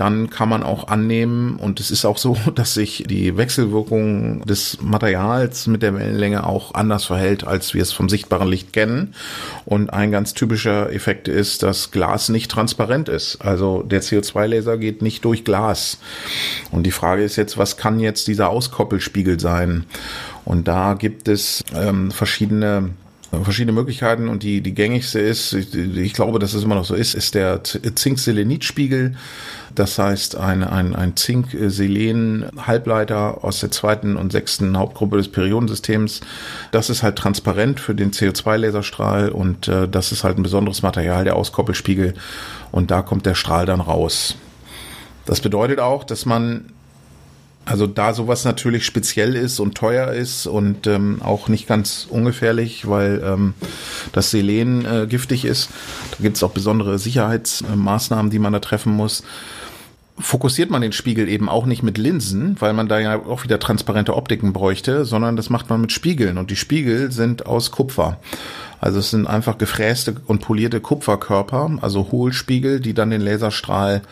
dann 0.00 0.30
kann 0.30 0.48
man 0.48 0.62
auch 0.62 0.88
annehmen, 0.88 1.56
und 1.56 1.78
es 1.78 1.90
ist 1.90 2.06
auch 2.06 2.16
so, 2.16 2.34
dass 2.54 2.72
sich 2.72 3.04
die 3.06 3.36
Wechselwirkung 3.36 4.46
des 4.46 4.78
Materials 4.80 5.66
mit 5.66 5.82
der 5.82 5.94
Wellenlänge 5.94 6.46
auch 6.46 6.72
anders 6.72 7.04
verhält, 7.04 7.46
als 7.46 7.74
wir 7.74 7.82
es 7.82 7.92
vom 7.92 8.08
sichtbaren 8.08 8.48
Licht 8.48 8.72
kennen. 8.72 9.14
Und 9.66 9.92
ein 9.92 10.10
ganz 10.10 10.32
typischer 10.32 10.90
Effekt 10.90 11.28
ist, 11.28 11.62
dass 11.62 11.90
Glas 11.90 12.30
nicht 12.30 12.50
transparent 12.50 13.10
ist. 13.10 13.42
Also 13.42 13.82
der 13.82 14.02
CO2-Laser 14.02 14.78
geht 14.78 15.02
nicht 15.02 15.22
durch 15.26 15.44
Glas. 15.44 15.98
Und 16.70 16.84
die 16.84 16.92
Frage 16.92 17.22
ist 17.22 17.36
jetzt, 17.36 17.58
was 17.58 17.76
kann 17.76 18.00
jetzt 18.00 18.26
dieser 18.26 18.48
Auskoppelspiegel 18.48 19.38
sein? 19.38 19.84
Und 20.46 20.66
da 20.66 20.94
gibt 20.94 21.28
es 21.28 21.62
ähm, 21.74 22.10
verschiedene 22.10 22.90
verschiedene 23.30 23.72
Möglichkeiten 23.72 24.28
und 24.28 24.42
die, 24.42 24.60
die 24.60 24.74
gängigste 24.74 25.20
ist, 25.20 25.52
ich, 25.52 25.72
ich 25.74 26.14
glaube, 26.14 26.40
dass 26.40 26.52
es 26.52 26.64
immer 26.64 26.74
noch 26.74 26.84
so 26.84 26.94
ist, 26.94 27.14
ist 27.14 27.36
der 27.36 27.62
Zink-Selenit-Spiegel. 27.62 29.14
Das 29.74 29.98
heißt, 29.98 30.36
ein, 30.36 30.62
ein, 30.64 30.96
ein 30.96 31.16
Zink-Selen-Halbleiter 31.16 33.44
aus 33.44 33.60
der 33.60 33.70
zweiten 33.70 34.16
und 34.16 34.32
sechsten 34.32 34.76
Hauptgruppe 34.76 35.16
des 35.16 35.28
Periodensystems. 35.28 36.22
Das 36.72 36.90
ist 36.90 37.04
halt 37.04 37.14
transparent 37.16 37.78
für 37.78 37.94
den 37.94 38.10
CO2-Laserstrahl 38.10 39.28
und 39.28 39.68
äh, 39.68 39.86
das 39.86 40.10
ist 40.10 40.24
halt 40.24 40.38
ein 40.38 40.42
besonderes 40.42 40.82
Material, 40.82 41.22
der 41.22 41.36
Auskoppelspiegel. 41.36 42.14
Und 42.72 42.90
da 42.90 43.02
kommt 43.02 43.26
der 43.26 43.36
Strahl 43.36 43.64
dann 43.64 43.80
raus. 43.80 44.34
Das 45.24 45.40
bedeutet 45.40 45.78
auch, 45.78 46.02
dass 46.02 46.26
man 46.26 46.72
also 47.70 47.86
da 47.86 48.12
sowas 48.14 48.44
natürlich 48.44 48.84
speziell 48.84 49.36
ist 49.36 49.60
und 49.60 49.76
teuer 49.76 50.08
ist 50.08 50.48
und 50.48 50.88
ähm, 50.88 51.22
auch 51.22 51.46
nicht 51.46 51.68
ganz 51.68 52.08
ungefährlich, 52.10 52.88
weil 52.88 53.22
ähm, 53.24 53.54
das 54.12 54.32
Selen 54.32 54.84
äh, 54.84 55.06
giftig 55.08 55.44
ist. 55.44 55.70
Da 56.10 56.16
gibt 56.20 56.36
es 56.36 56.42
auch 56.42 56.50
besondere 56.50 56.98
Sicherheitsmaßnahmen, 56.98 58.32
die 58.32 58.40
man 58.40 58.52
da 58.52 58.58
treffen 58.58 58.92
muss. 58.92 59.22
Fokussiert 60.18 60.70
man 60.70 60.82
den 60.82 60.90
Spiegel 60.90 61.28
eben 61.28 61.48
auch 61.48 61.64
nicht 61.64 61.84
mit 61.84 61.96
Linsen, 61.96 62.56
weil 62.58 62.72
man 62.72 62.88
da 62.88 62.98
ja 62.98 63.24
auch 63.24 63.44
wieder 63.44 63.60
transparente 63.60 64.16
Optiken 64.16 64.52
bräuchte, 64.52 65.04
sondern 65.04 65.36
das 65.36 65.48
macht 65.48 65.70
man 65.70 65.80
mit 65.80 65.92
Spiegeln. 65.92 66.38
Und 66.38 66.50
die 66.50 66.56
Spiegel 66.56 67.12
sind 67.12 67.46
aus 67.46 67.70
Kupfer. 67.70 68.18
Also 68.80 68.98
es 68.98 69.10
sind 69.10 69.28
einfach 69.28 69.58
gefräste 69.58 70.16
und 70.26 70.42
polierte 70.42 70.80
Kupferkörper, 70.80 71.78
also 71.82 72.10
Hohlspiegel, 72.10 72.80
die 72.80 72.94
dann 72.94 73.10
den 73.10 73.20
Laserstrahl 73.20 74.02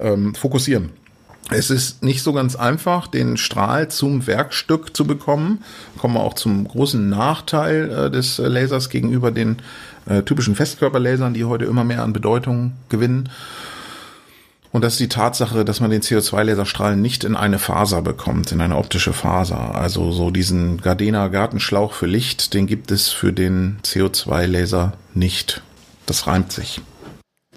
ähm, 0.00 0.34
fokussieren. 0.34 1.01
Es 1.50 1.70
ist 1.70 2.02
nicht 2.02 2.22
so 2.22 2.32
ganz 2.32 2.56
einfach, 2.56 3.08
den 3.08 3.36
Strahl 3.36 3.88
zum 3.88 4.26
Werkstück 4.26 4.96
zu 4.96 5.06
bekommen. 5.06 5.62
Kommen 5.98 6.14
wir 6.14 6.20
auch 6.20 6.34
zum 6.34 6.66
großen 6.66 7.08
Nachteil 7.08 7.90
äh, 7.90 8.10
des 8.10 8.38
Lasers 8.38 8.88
gegenüber 8.88 9.30
den 9.30 9.58
äh, 10.06 10.22
typischen 10.22 10.54
Festkörperlasern, 10.54 11.34
die 11.34 11.44
heute 11.44 11.64
immer 11.64 11.84
mehr 11.84 12.02
an 12.02 12.12
Bedeutung 12.12 12.72
gewinnen. 12.88 13.28
Und 14.70 14.82
das 14.82 14.94
ist 14.94 15.00
die 15.00 15.08
Tatsache, 15.08 15.66
dass 15.66 15.80
man 15.80 15.90
den 15.90 16.00
CO2-Laserstrahl 16.00 16.96
nicht 16.96 17.24
in 17.24 17.36
eine 17.36 17.58
Faser 17.58 18.00
bekommt, 18.00 18.52
in 18.52 18.62
eine 18.62 18.78
optische 18.78 19.12
Faser. 19.12 19.74
Also 19.74 20.12
so 20.12 20.30
diesen 20.30 20.80
Gardena 20.80 21.28
Gartenschlauch 21.28 21.92
für 21.92 22.06
Licht, 22.06 22.54
den 22.54 22.66
gibt 22.66 22.90
es 22.90 23.10
für 23.10 23.34
den 23.34 23.78
CO2-Laser 23.84 24.94
nicht. 25.12 25.62
Das 26.06 26.26
reimt 26.26 26.52
sich. 26.52 26.80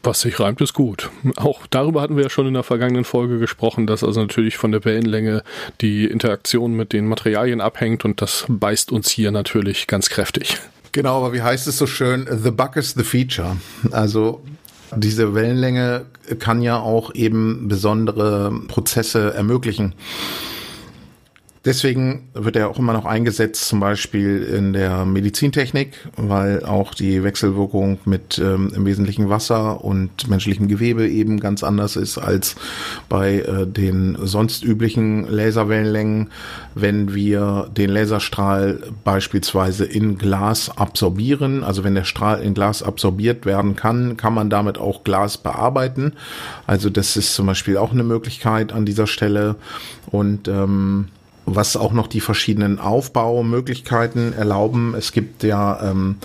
Was 0.05 0.21
sich 0.21 0.39
reimt, 0.39 0.61
ist 0.61 0.73
gut. 0.73 1.09
Auch 1.35 1.65
darüber 1.67 2.01
hatten 2.01 2.15
wir 2.15 2.23
ja 2.23 2.29
schon 2.29 2.45
in 2.45 2.53
der 2.53 2.61
vergangenen 2.61 3.05
Folge 3.05 3.39
gesprochen, 3.39 3.87
dass 3.87 4.03
also 4.03 4.21
natürlich 4.21 4.55
von 4.55 4.71
der 4.71 4.85
Wellenlänge 4.85 5.43
die 5.81 6.05
Interaktion 6.05 6.73
mit 6.75 6.93
den 6.93 7.07
Materialien 7.07 7.59
abhängt 7.59 8.05
und 8.05 8.21
das 8.21 8.45
beißt 8.47 8.91
uns 8.91 9.09
hier 9.09 9.31
natürlich 9.31 9.87
ganz 9.87 10.09
kräftig. 10.09 10.57
Genau, 10.91 11.17
aber 11.17 11.33
wie 11.33 11.41
heißt 11.41 11.67
es 11.67 11.79
so 11.79 11.87
schön? 11.87 12.27
The 12.31 12.51
bug 12.51 12.75
is 12.75 12.93
the 12.93 13.03
feature. 13.03 13.57
Also 13.91 14.43
diese 14.95 15.33
Wellenlänge 15.33 16.05
kann 16.39 16.61
ja 16.61 16.79
auch 16.79 17.13
eben 17.15 17.67
besondere 17.67 18.53
Prozesse 18.67 19.33
ermöglichen. 19.33 19.93
Deswegen 21.65 22.29
wird 22.35 22.55
er 22.55 22.69
auch 22.69 22.77
immer 22.77 22.93
noch 22.93 23.05
eingesetzt, 23.05 23.67
zum 23.67 23.79
Beispiel 23.79 24.43
in 24.43 24.73
der 24.73 25.03
Medizintechnik, 25.03 25.93
weil 26.15 26.63
auch 26.63 26.93
die 26.93 27.23
Wechselwirkung 27.23 27.97
mit 28.05 28.37
ähm, 28.37 28.71
im 28.75 28.85
Wesentlichen 28.85 29.29
Wasser 29.29 29.83
und 29.83 30.29
menschlichem 30.29 30.67
Gewebe 30.67 31.09
eben 31.09 31.39
ganz 31.39 31.63
anders 31.63 31.95
ist 31.95 32.19
als 32.19 32.55
bei 33.09 33.39
äh, 33.39 33.65
den 33.65 34.15
sonst 34.21 34.63
üblichen 34.63 35.27
Laserwellenlängen. 35.27 36.29
Wenn 36.75 37.15
wir 37.15 37.71
den 37.75 37.89
Laserstrahl 37.89 38.83
beispielsweise 39.03 39.85
in 39.85 40.19
Glas 40.19 40.69
absorbieren, 40.77 41.63
also 41.63 41.83
wenn 41.83 41.95
der 41.95 42.03
Strahl 42.03 42.43
in 42.43 42.53
Glas 42.53 42.83
absorbiert 42.83 43.47
werden 43.47 43.75
kann, 43.75 44.17
kann 44.17 44.35
man 44.35 44.51
damit 44.51 44.77
auch 44.77 45.03
Glas 45.03 45.39
bearbeiten. 45.39 46.13
Also 46.67 46.91
das 46.91 47.17
ist 47.17 47.33
zum 47.33 47.47
Beispiel 47.47 47.77
auch 47.77 47.91
eine 47.91 48.03
Möglichkeit 48.03 48.71
an 48.71 48.85
dieser 48.85 49.07
Stelle. 49.07 49.55
Und 50.11 50.47
ähm, 50.47 51.07
was 51.45 51.77
auch 51.77 51.93
noch 51.93 52.07
die 52.07 52.21
verschiedenen 52.21 52.79
Aufbaumöglichkeiten 52.79 54.33
erlauben. 54.33 54.95
Es 54.95 55.11
gibt 55.11 55.43
ja 55.43 55.89
ähm, 55.89 56.17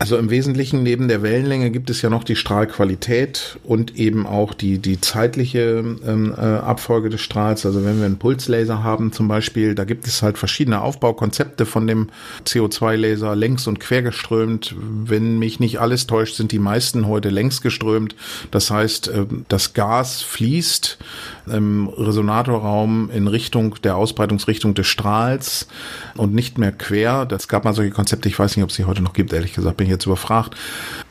also 0.00 0.16
im 0.16 0.30
Wesentlichen 0.30 0.84
neben 0.84 1.08
der 1.08 1.22
Wellenlänge 1.22 1.72
gibt 1.72 1.90
es 1.90 2.02
ja 2.02 2.08
noch 2.08 2.22
die 2.22 2.36
Strahlqualität 2.36 3.58
und 3.64 3.96
eben 3.96 4.28
auch 4.28 4.54
die, 4.54 4.78
die 4.78 5.00
zeitliche 5.00 5.82
ähm, 6.06 6.32
äh, 6.36 6.40
Abfolge 6.40 7.08
des 7.08 7.20
Strahls. 7.20 7.66
Also 7.66 7.84
wenn 7.84 7.98
wir 7.98 8.06
einen 8.06 8.18
Pulslaser 8.18 8.84
haben 8.84 9.10
zum 9.10 9.26
Beispiel, 9.26 9.74
da 9.74 9.84
gibt 9.84 10.06
es 10.06 10.22
halt 10.22 10.38
verschiedene 10.38 10.82
Aufbaukonzepte 10.82 11.66
von 11.66 11.88
dem 11.88 12.10
CO2-Laser, 12.46 13.34
längs 13.34 13.66
und 13.66 13.80
quergeströmt. 13.80 14.76
Wenn 14.78 15.40
mich 15.40 15.58
nicht 15.58 15.80
alles 15.80 16.06
täuscht, 16.06 16.36
sind 16.36 16.52
die 16.52 16.60
meisten 16.60 17.08
heute 17.08 17.30
längs 17.30 17.60
geströmt. 17.60 18.14
Das 18.52 18.70
heißt, 18.70 19.08
äh, 19.08 19.26
das 19.48 19.74
Gas 19.74 20.22
fließt 20.22 20.98
im 21.50 21.88
Resonatorraum 21.88 23.10
in 23.10 23.28
Richtung 23.28 23.76
der 23.82 23.96
Ausbreitungsrichtung 23.96 24.74
des 24.74 24.86
Strahls 24.86 25.68
und 26.16 26.34
nicht 26.34 26.58
mehr 26.58 26.72
quer. 26.72 27.26
Das 27.26 27.48
gab 27.48 27.64
mal 27.64 27.74
solche 27.74 27.90
Konzepte, 27.90 28.28
ich 28.28 28.38
weiß 28.38 28.56
nicht, 28.56 28.64
ob 28.64 28.70
es 28.70 28.76
sie 28.76 28.84
heute 28.84 29.02
noch 29.02 29.12
gibt, 29.12 29.32
ehrlich 29.32 29.54
gesagt, 29.54 29.76
bin 29.76 29.86
ich 29.86 29.92
jetzt 29.92 30.06
überfragt. 30.06 30.54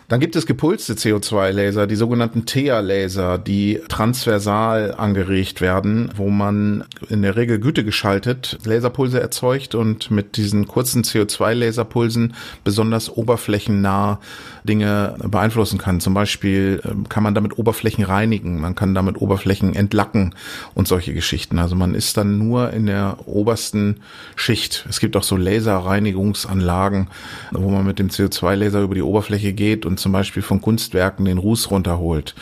Dann 0.10 0.22
gibt 0.22 0.38
es 0.38 0.46
gepulste 0.46 0.94
CO2-Laser, 0.94 1.86
die 1.86 1.98
sogenannten 1.98 2.46
TEA-Laser, 2.46 3.38
die 3.38 3.82
transversal 3.89 4.96
angeregt 4.96 5.60
werden, 5.60 6.10
wo 6.15 6.29
man 6.29 6.86
in 7.10 7.24
der 7.24 7.36
Regel 7.36 7.60
gütegeschaltet 7.60 8.58
Laserpulse 8.63 9.20
erzeugt 9.20 9.75
und 9.75 10.10
mit 10.10 10.38
diesen 10.38 10.65
kurzen 10.65 11.03
CO2-Laserpulsen 11.03 12.36
besonders 12.63 13.10
oberflächennah 13.10 14.22
Dinge 14.67 15.15
beeinflussen 15.27 15.79
kann. 15.79 16.00
Zum 16.00 16.13
Beispiel 16.13 16.81
ähm, 16.86 17.09
kann 17.09 17.24
man 17.24 17.33
damit 17.33 17.57
Oberflächen 17.57 18.03
reinigen, 18.03 18.62
man 18.62 18.75
kann 18.75 18.93
damit 18.93 19.19
Oberflächen 19.19 19.74
entlacken 19.74 20.36
und 20.75 20.88
solche 20.88 21.13
Geschichten. 21.13 21.57
Also 21.57 21.75
man 21.75 21.95
ist 21.95 22.17
dann 22.17 22.38
nur 22.38 22.71
in 22.71 22.86
der 22.86 23.17
obersten 23.25 24.01
Schicht. 24.36 24.86
Es 24.89 25.00
gibt 25.00 25.17
auch 25.17 25.24
so 25.24 25.36
Laserreinigungsanlagen, 25.36 27.07
wo 27.51 27.69
man 27.69 27.86
mit 27.86 27.97
dem 27.97 28.09
CO2-Laser 28.09 28.81
über 28.81 28.93
die 28.93 29.01
Oberfläche 29.01 29.53
geht 29.53 29.86
und 29.86 30.00
zum 30.00 30.12
Beispiel 30.12 30.43
von 30.43 30.62
Kunstwerken 30.62 31.25
den 31.25 31.39
Ruß 31.39 31.71
runterholt. 31.71 32.36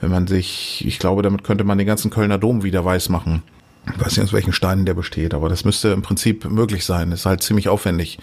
Wenn 0.00 0.10
man 0.10 0.26
sich, 0.26 0.84
ich 0.86 0.98
glaube, 0.98 1.22
damit 1.22 1.44
könnte 1.44 1.64
man 1.64 1.78
den 1.78 1.86
ganzen 1.86 2.10
Kölner 2.10 2.38
Dom 2.38 2.62
wieder 2.62 2.84
weiß 2.84 3.08
machen. 3.08 3.42
Ich 3.94 4.04
weiß 4.04 4.16
nicht, 4.16 4.26
aus 4.26 4.32
welchen 4.32 4.52
Steinen 4.52 4.84
der 4.84 4.94
besteht, 4.94 5.34
aber 5.34 5.48
das 5.48 5.64
müsste 5.64 5.88
im 5.88 6.02
Prinzip 6.02 6.44
möglich 6.44 6.84
sein. 6.84 7.12
Ist 7.12 7.26
halt 7.26 7.42
ziemlich 7.42 7.68
aufwendig. 7.68 8.18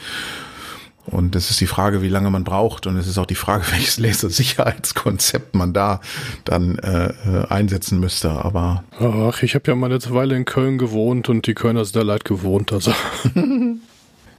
Und 1.06 1.36
es 1.36 1.52
ist 1.52 1.62
die 1.62 1.68
Frage, 1.68 2.02
wie 2.02 2.10
lange 2.10 2.30
man 2.32 2.44
braucht. 2.44 2.88
Und 2.88 2.98
es 2.98 3.08
ist 3.08 3.18
auch 3.18 3.26
die 3.26 3.36
Frage, 3.36 3.66
welches 3.72 3.98
Lasersicherheitskonzept 3.98 5.56
man 5.56 5.74
da 5.74 6.02
dann 6.44 6.78
äh, 6.80 7.14
einsetzen 7.50 8.00
müsste. 8.00 8.32
Aber 8.32 8.84
ach, 9.00 9.44
ich 9.44 9.56
habe 9.56 9.64
ja 9.68 9.76
mal 9.76 9.92
eine 9.92 10.00
Weile 10.10 10.36
in 10.36 10.46
Köln 10.46 10.78
gewohnt 10.78 11.30
und 11.30 11.48
die 11.48 11.54
Kölner 11.54 11.86
sind 11.86 11.96
da 11.96 12.02
leid 12.02 12.26
gewohnt. 12.26 12.74
Also 12.74 12.94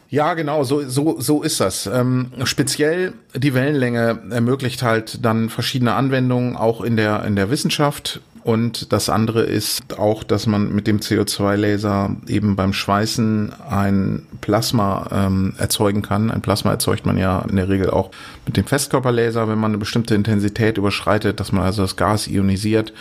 Ja, 0.09 0.35
genau, 0.35 0.63
so, 0.63 0.89
so, 0.89 1.21
so 1.21 1.43
ist 1.43 1.61
das. 1.61 1.87
Ähm, 1.87 2.31
speziell 2.45 3.15
die 3.35 3.55
Wellenlänge 3.55 4.23
ermöglicht 4.31 4.83
halt 4.83 5.25
dann 5.25 5.49
verschiedene 5.49 5.95
Anwendungen 5.95 6.57
auch 6.57 6.81
in 6.81 6.97
der, 6.97 7.25
in 7.25 7.35
der 7.35 7.51
Wissenschaft. 7.51 8.21
Und 8.47 8.93
das 8.93 9.09
andere 9.09 9.43
ist 9.43 9.99
auch, 9.99 10.23
dass 10.23 10.47
man 10.47 10.73
mit 10.73 10.87
dem 10.87 11.01
CO2-Laser 11.01 12.15
eben 12.29 12.55
beim 12.55 12.73
Schweißen 12.73 13.53
ein 13.69 14.25
Plasma 14.41 15.09
ähm, 15.11 15.55
erzeugen 15.59 16.03
kann. 16.03 16.31
Ein 16.31 16.43
Plasma 16.43 16.71
erzeugt 16.71 17.07
man 17.07 17.19
ja 17.19 17.45
in 17.51 17.57
der 17.57 17.69
Regel 17.69 17.91
auch 17.91 18.13
mit 18.47 18.57
dem 18.57 18.65
Festkörperlaser, 18.65 19.49
wenn 19.49 19.59
man 19.59 19.73
eine 19.73 19.79
bestimmte 19.79 20.15
Intensität 20.15 20.79
überschreitet, 20.79 21.41
dass 21.41 21.51
man 21.51 21.65
also 21.65 21.83
das 21.83 21.97
Gas 21.97 22.29
ionisiert. 22.29 22.93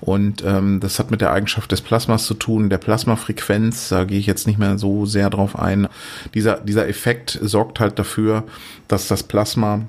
Und 0.00 0.42
ähm, 0.44 0.80
das 0.80 0.98
hat 0.98 1.12
mit 1.12 1.20
der 1.20 1.32
Eigenschaft 1.32 1.70
des 1.70 1.80
Plasmas 1.80 2.26
zu 2.26 2.34
tun, 2.34 2.68
der 2.68 2.78
Plasmafrequenz, 2.78 3.90
da 3.90 4.02
gehe 4.02 4.18
ich 4.18 4.26
jetzt 4.26 4.48
nicht 4.48 4.58
mehr 4.58 4.78
so 4.78 5.06
sehr 5.06 5.30
drauf 5.30 5.56
ein. 5.56 5.86
Dieser, 6.34 6.56
dieser 6.56 6.88
Effekt 6.88 7.38
sorgt 7.40 7.78
halt 7.78 8.00
dafür, 8.00 8.42
dass 8.88 9.06
das 9.06 9.22
Plasma 9.22 9.82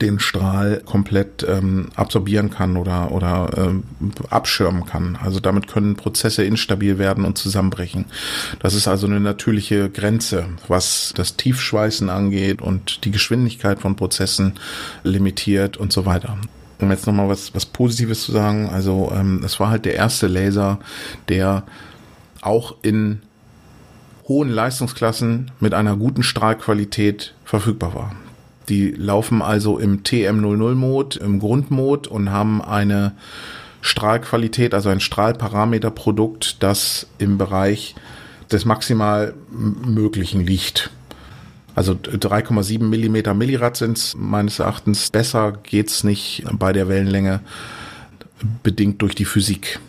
den 0.00 0.18
Strahl 0.18 0.82
komplett 0.84 1.46
ähm, 1.46 1.88
absorbieren 1.94 2.50
kann 2.50 2.76
oder, 2.76 3.12
oder 3.12 3.50
ähm, 3.56 3.82
abschirmen 4.30 4.86
kann. 4.86 5.18
Also 5.22 5.40
damit 5.40 5.68
können 5.68 5.96
Prozesse 5.96 6.42
instabil 6.42 6.98
werden 6.98 7.24
und 7.24 7.36
zusammenbrechen. 7.36 8.06
Das 8.60 8.74
ist 8.74 8.88
also 8.88 9.06
eine 9.06 9.20
natürliche 9.20 9.90
Grenze, 9.90 10.46
was 10.68 11.12
das 11.14 11.36
Tiefschweißen 11.36 12.08
angeht 12.08 12.62
und 12.62 13.04
die 13.04 13.10
Geschwindigkeit 13.10 13.78
von 13.78 13.94
Prozessen 13.94 14.54
limitiert 15.02 15.76
und 15.76 15.92
so 15.92 16.06
weiter. 16.06 16.38
Um 16.80 16.90
jetzt 16.90 17.06
nochmal 17.06 17.28
was, 17.28 17.54
was 17.54 17.66
Positives 17.66 18.24
zu 18.24 18.32
sagen, 18.32 18.70
also 18.70 19.12
ähm, 19.14 19.42
es 19.44 19.60
war 19.60 19.70
halt 19.70 19.84
der 19.84 19.94
erste 19.94 20.26
Laser, 20.26 20.80
der 21.28 21.64
auch 22.40 22.76
in 22.82 23.22
hohen 24.28 24.48
Leistungsklassen 24.48 25.50
mit 25.60 25.74
einer 25.74 25.96
guten 25.96 26.22
Strahlqualität 26.22 27.34
verfügbar 27.44 27.94
war. 27.94 28.16
Die 28.68 28.90
laufen 28.90 29.42
also 29.42 29.78
im 29.78 30.02
TM00-Mode, 30.02 31.18
im 31.18 31.38
Grundmode 31.38 32.08
und 32.08 32.30
haben 32.30 32.62
eine 32.62 33.12
Strahlqualität, 33.82 34.72
also 34.72 34.88
ein 34.88 35.00
Strahlparameterprodukt, 35.00 36.62
das 36.62 37.06
im 37.18 37.36
Bereich 37.36 37.94
des 38.50 38.64
maximal 38.64 39.34
Möglichen 39.50 40.46
liegt. 40.46 40.90
Also 41.74 41.92
3,7 41.92 42.84
Millimeter 42.84 43.34
Millirad 43.34 43.76
sind 43.76 44.14
meines 44.16 44.58
Erachtens. 44.60 45.10
Besser 45.10 45.52
geht's 45.52 46.04
nicht 46.04 46.44
bei 46.52 46.72
der 46.72 46.88
Wellenlänge, 46.88 47.40
bedingt 48.62 49.02
durch 49.02 49.14
die 49.14 49.24
Physik. 49.24 49.80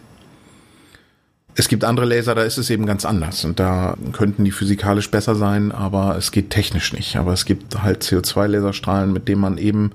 Es 1.57 1.69
gibt 1.69 1.85
andere 1.85 2.05
Laser, 2.05 2.35
da 2.35 2.43
ist 2.43 2.57
es 2.57 2.69
eben 2.69 2.85
ganz 2.85 3.05
anders 3.05 3.45
und 3.45 3.62
da 3.62 3.95
könnten 4.12 4.43
die 4.43 4.51
physikalisch 4.51 5.09
besser 5.09 5.35
sein, 5.35 5.71
aber 5.71 6.17
es 6.17 6.33
geht 6.33 6.50
technisch 6.50 6.91
nicht. 6.91 7.15
Aber 7.15 7.31
es 7.31 7.45
gibt 7.45 7.81
halt 7.81 8.03
CO2-Laserstrahlen, 8.03 9.13
mit 9.13 9.29
denen 9.29 9.39
man 9.39 9.57
eben 9.57 9.91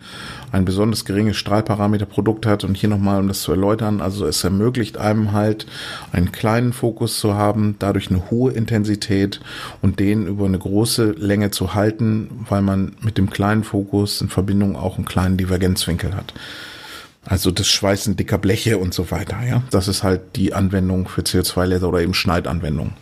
ein 0.52 0.64
besonders 0.64 1.04
geringes 1.04 1.36
Strahlparameterprodukt 1.36 2.46
hat 2.46 2.64
und 2.64 2.78
hier 2.78 2.88
nochmal, 2.88 3.20
um 3.20 3.28
das 3.28 3.42
zu 3.42 3.52
erläutern, 3.52 4.00
also 4.00 4.24
es 4.24 4.42
ermöglicht 4.42 4.96
einem 4.96 5.32
halt 5.32 5.66
einen 6.12 6.32
kleinen 6.32 6.72
Fokus 6.72 7.20
zu 7.20 7.34
haben, 7.34 7.76
dadurch 7.78 8.08
eine 8.08 8.30
hohe 8.30 8.52
Intensität 8.52 9.40
und 9.82 10.00
den 10.00 10.26
über 10.26 10.46
eine 10.46 10.58
große 10.58 11.10
Länge 11.18 11.50
zu 11.50 11.74
halten, 11.74 12.46
weil 12.48 12.62
man 12.62 12.96
mit 13.02 13.18
dem 13.18 13.28
kleinen 13.28 13.64
Fokus 13.64 14.22
in 14.22 14.30
Verbindung 14.30 14.76
auch 14.76 14.96
einen 14.96 15.04
kleinen 15.04 15.36
Divergenzwinkel 15.36 16.16
hat. 16.16 16.32
Also 17.26 17.50
das 17.50 17.68
Schweißen 17.68 18.16
dicker 18.16 18.38
Bleche 18.38 18.78
und 18.78 18.94
so 18.94 19.10
weiter, 19.10 19.36
ja. 19.46 19.62
Das 19.70 19.88
ist 19.88 20.02
halt 20.02 20.36
die 20.36 20.54
Anwendung 20.54 21.06
für 21.06 21.20
CO2-Laser 21.20 21.88
oder 21.88 22.00
eben 22.00 22.14
Schneidanwendung. 22.14 22.94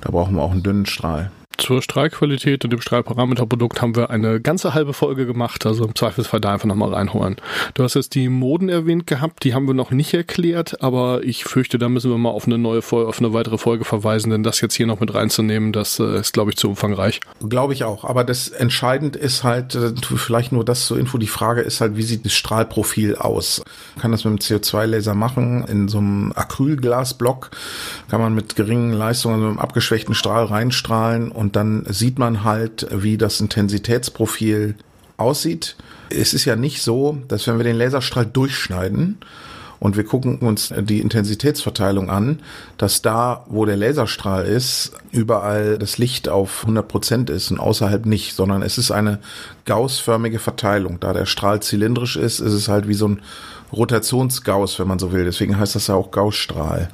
Da 0.00 0.10
brauchen 0.10 0.36
wir 0.36 0.42
auch 0.42 0.52
einen 0.52 0.62
dünnen 0.62 0.86
Strahl. 0.86 1.30
Zur 1.56 1.82
Strahlqualität 1.82 2.64
und 2.64 2.72
dem 2.72 2.80
Strahlparameterprodukt 2.80 3.80
haben 3.80 3.96
wir 3.96 4.10
eine 4.10 4.40
ganze 4.40 4.74
halbe 4.74 4.92
Folge 4.92 5.26
gemacht, 5.26 5.66
also 5.66 5.84
im 5.84 5.94
Zweifelsfall 5.94 6.40
da 6.40 6.52
einfach 6.52 6.66
nochmal 6.66 6.92
reinholen. 6.94 7.36
Du 7.74 7.84
hast 7.84 7.94
jetzt 7.94 8.14
die 8.14 8.28
Moden 8.28 8.68
erwähnt 8.68 9.06
gehabt, 9.06 9.44
die 9.44 9.54
haben 9.54 9.66
wir 9.66 9.74
noch 9.74 9.90
nicht 9.90 10.14
erklärt, 10.14 10.82
aber 10.82 11.22
ich 11.22 11.44
fürchte, 11.44 11.78
da 11.78 11.88
müssen 11.88 12.10
wir 12.10 12.18
mal 12.18 12.30
auf 12.30 12.46
eine 12.46 12.58
neue 12.58 12.82
Folge, 12.82 13.08
auf 13.08 13.18
eine 13.18 13.32
weitere 13.32 13.58
Folge 13.58 13.84
verweisen, 13.84 14.30
denn 14.30 14.42
das 14.42 14.60
jetzt 14.60 14.74
hier 14.74 14.86
noch 14.86 15.00
mit 15.00 15.14
reinzunehmen, 15.14 15.72
das 15.72 15.98
äh, 15.98 16.18
ist, 16.18 16.32
glaube 16.32 16.50
ich, 16.50 16.56
zu 16.56 16.68
umfangreich. 16.68 17.20
Glaube 17.48 17.72
ich 17.72 17.84
auch, 17.84 18.04
aber 18.04 18.24
das 18.24 18.48
entscheidend 18.48 19.16
ist 19.16 19.44
halt, 19.44 19.74
äh, 19.74 19.92
vielleicht 20.16 20.52
nur 20.52 20.64
das 20.64 20.86
zur 20.86 20.98
Info, 20.98 21.18
die 21.18 21.26
Frage 21.26 21.60
ist 21.60 21.80
halt, 21.80 21.96
wie 21.96 22.02
sieht 22.02 22.24
das 22.24 22.32
Strahlprofil 22.32 23.16
aus? 23.16 23.62
Man 23.94 24.02
kann 24.02 24.12
das 24.12 24.24
mit 24.24 24.32
dem 24.32 24.58
CO2-Laser 24.58 25.14
machen, 25.14 25.64
in 25.68 25.88
so 25.88 25.98
einem 25.98 26.32
Acrylglasblock 26.34 27.50
kann 28.08 28.20
man 28.20 28.34
mit 28.34 28.56
geringen 28.56 28.92
Leistungen, 28.92 29.34
also 29.34 29.46
mit 29.46 29.50
einem 29.50 29.58
abgeschwächten 29.58 30.14
Strahl 30.14 30.44
reinstrahlen 30.44 31.30
und 31.30 31.43
und 31.44 31.56
dann 31.56 31.84
sieht 31.90 32.18
man 32.18 32.42
halt, 32.42 32.86
wie 32.90 33.18
das 33.18 33.38
Intensitätsprofil 33.38 34.76
aussieht. 35.18 35.76
Es 36.08 36.32
ist 36.32 36.46
ja 36.46 36.56
nicht 36.56 36.80
so, 36.80 37.18
dass 37.28 37.46
wenn 37.46 37.58
wir 37.58 37.64
den 37.64 37.76
Laserstrahl 37.76 38.24
durchschneiden 38.24 39.18
und 39.78 39.98
wir 39.98 40.04
gucken 40.04 40.38
uns 40.38 40.72
die 40.74 41.02
Intensitätsverteilung 41.02 42.08
an, 42.08 42.40
dass 42.78 43.02
da, 43.02 43.44
wo 43.50 43.66
der 43.66 43.76
Laserstrahl 43.76 44.46
ist, 44.46 44.92
überall 45.12 45.76
das 45.76 45.98
Licht 45.98 46.30
auf 46.30 46.62
100 46.62 46.88
Prozent 46.88 47.28
ist 47.28 47.50
und 47.50 47.60
außerhalb 47.60 48.06
nicht, 48.06 48.34
sondern 48.34 48.62
es 48.62 48.78
ist 48.78 48.90
eine 48.90 49.18
gaussförmige 49.66 50.38
Verteilung. 50.38 50.98
Da 50.98 51.12
der 51.12 51.26
Strahl 51.26 51.60
zylindrisch 51.60 52.16
ist, 52.16 52.40
ist 52.40 52.54
es 52.54 52.68
halt 52.68 52.88
wie 52.88 52.94
so 52.94 53.08
ein 53.08 53.20
Rotationsgauss, 53.70 54.78
wenn 54.78 54.88
man 54.88 54.98
so 54.98 55.12
will. 55.12 55.26
Deswegen 55.26 55.58
heißt 55.58 55.74
das 55.74 55.88
ja 55.88 55.94
auch 55.94 56.10
Gaussstrahl. 56.10 56.88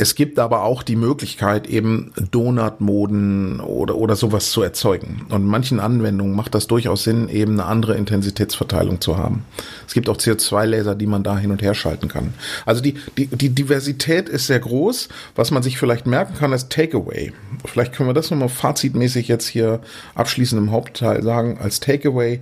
Es 0.00 0.14
gibt 0.14 0.38
aber 0.38 0.62
auch 0.62 0.82
die 0.82 0.96
Möglichkeit, 0.96 1.66
eben 1.66 2.12
Donutmoden 2.30 3.60
oder, 3.60 3.96
oder 3.96 4.16
sowas 4.16 4.50
zu 4.50 4.62
erzeugen. 4.62 5.26
Und 5.28 5.44
manchen 5.44 5.78
Anwendungen 5.78 6.34
macht 6.34 6.54
das 6.54 6.66
durchaus 6.66 7.04
Sinn, 7.04 7.28
eben 7.28 7.60
eine 7.60 7.66
andere 7.66 7.96
Intensitätsverteilung 7.96 9.02
zu 9.02 9.18
haben. 9.18 9.44
Es 9.86 9.92
gibt 9.92 10.08
auch 10.08 10.16
CO2-Laser, 10.16 10.94
die 10.94 11.04
man 11.04 11.22
da 11.22 11.36
hin 11.36 11.50
und 11.50 11.60
her 11.60 11.74
schalten 11.74 12.08
kann. 12.08 12.32
Also 12.64 12.80
die, 12.80 12.94
die, 13.18 13.26
die 13.26 13.50
Diversität 13.50 14.30
ist 14.30 14.46
sehr 14.46 14.60
groß. 14.60 15.10
Was 15.34 15.50
man 15.50 15.62
sich 15.62 15.76
vielleicht 15.76 16.06
merken 16.06 16.32
kann, 16.32 16.54
ist 16.54 16.70
Takeaway. 16.70 17.34
Vielleicht 17.66 17.92
können 17.92 18.08
wir 18.08 18.14
das 18.14 18.30
nochmal 18.30 18.48
fazitmäßig 18.48 19.28
jetzt 19.28 19.48
hier 19.48 19.80
abschließend 20.14 20.62
im 20.62 20.70
Hauptteil 20.70 21.22
sagen. 21.22 21.58
Als 21.60 21.78
Takeaway, 21.78 22.40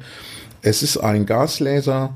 es 0.63 0.85
ist 0.85 0.99
ein 0.99 1.27
Gaslaser, 1.27 2.15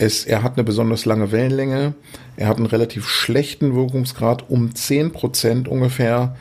es, 0.00 0.24
er 0.24 0.42
hat 0.42 0.56
eine 0.56 0.64
besonders 0.64 1.04
lange 1.04 1.30
Wellenlänge. 1.30 1.94
Er 2.36 2.48
hat 2.48 2.56
einen 2.56 2.66
relativ 2.66 3.06
schlechten 3.06 3.74
Wirkungsgrad, 3.74 4.48
um 4.48 4.70
10% 4.70 5.68
ungefähr. 5.68 6.36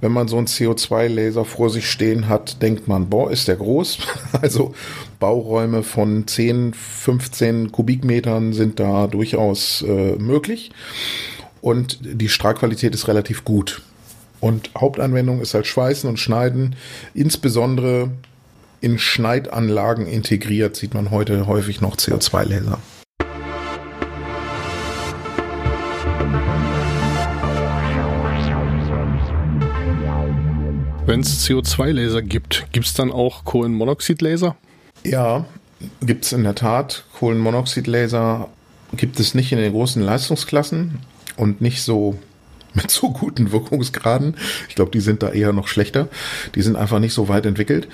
Wenn 0.00 0.12
man 0.12 0.28
so 0.28 0.38
einen 0.38 0.46
CO2-Laser 0.46 1.44
vor 1.44 1.68
sich 1.68 1.90
stehen 1.90 2.26
hat, 2.26 2.62
denkt 2.62 2.88
man, 2.88 3.10
boah, 3.10 3.30
ist 3.30 3.48
der 3.48 3.56
groß. 3.56 3.98
Also 4.40 4.74
Bauräume 5.18 5.82
von 5.82 6.26
10, 6.26 6.72
15 6.72 7.70
Kubikmetern 7.70 8.54
sind 8.54 8.80
da 8.80 9.06
durchaus 9.08 9.82
äh, 9.82 10.16
möglich. 10.16 10.72
Und 11.60 11.98
die 12.02 12.30
Strahlqualität 12.30 12.94
ist 12.94 13.08
relativ 13.08 13.44
gut. 13.44 13.82
Und 14.40 14.70
Hauptanwendung 14.74 15.42
ist 15.42 15.52
halt 15.52 15.66
Schweißen 15.66 16.08
und 16.08 16.18
Schneiden, 16.18 16.76
insbesondere 17.12 18.10
in 18.80 18.98
Schneidanlagen 18.98 20.06
integriert, 20.06 20.76
sieht 20.76 20.94
man 20.94 21.10
heute 21.10 21.46
häufig 21.46 21.80
noch 21.80 21.96
CO2-Laser. 21.96 22.78
Wenn 31.06 31.20
es 31.20 31.46
CO2-Laser 31.46 32.22
gibt, 32.22 32.66
gibt 32.72 32.86
es 32.86 32.94
dann 32.94 33.10
auch 33.10 33.44
Kohlenmonoxid-Laser? 33.44 34.56
Ja, 35.04 35.44
gibt 36.00 36.24
es 36.24 36.32
in 36.32 36.44
der 36.44 36.54
Tat. 36.54 37.04
Kohlenmonoxid-Laser 37.18 38.48
gibt 38.96 39.18
es 39.18 39.34
nicht 39.34 39.52
in 39.52 39.58
den 39.58 39.72
großen 39.72 40.02
Leistungsklassen 40.02 41.00
und 41.36 41.60
nicht 41.60 41.82
so 41.82 42.18
mit 42.74 42.90
so 42.90 43.10
guten 43.10 43.50
Wirkungsgraden. 43.50 44.36
Ich 44.68 44.76
glaube, 44.76 44.92
die 44.92 45.00
sind 45.00 45.24
da 45.24 45.30
eher 45.30 45.52
noch 45.52 45.66
schlechter. 45.66 46.08
Die 46.54 46.62
sind 46.62 46.76
einfach 46.76 47.00
nicht 47.00 47.12
so 47.12 47.28
weit 47.28 47.44
entwickelt. 47.44 47.88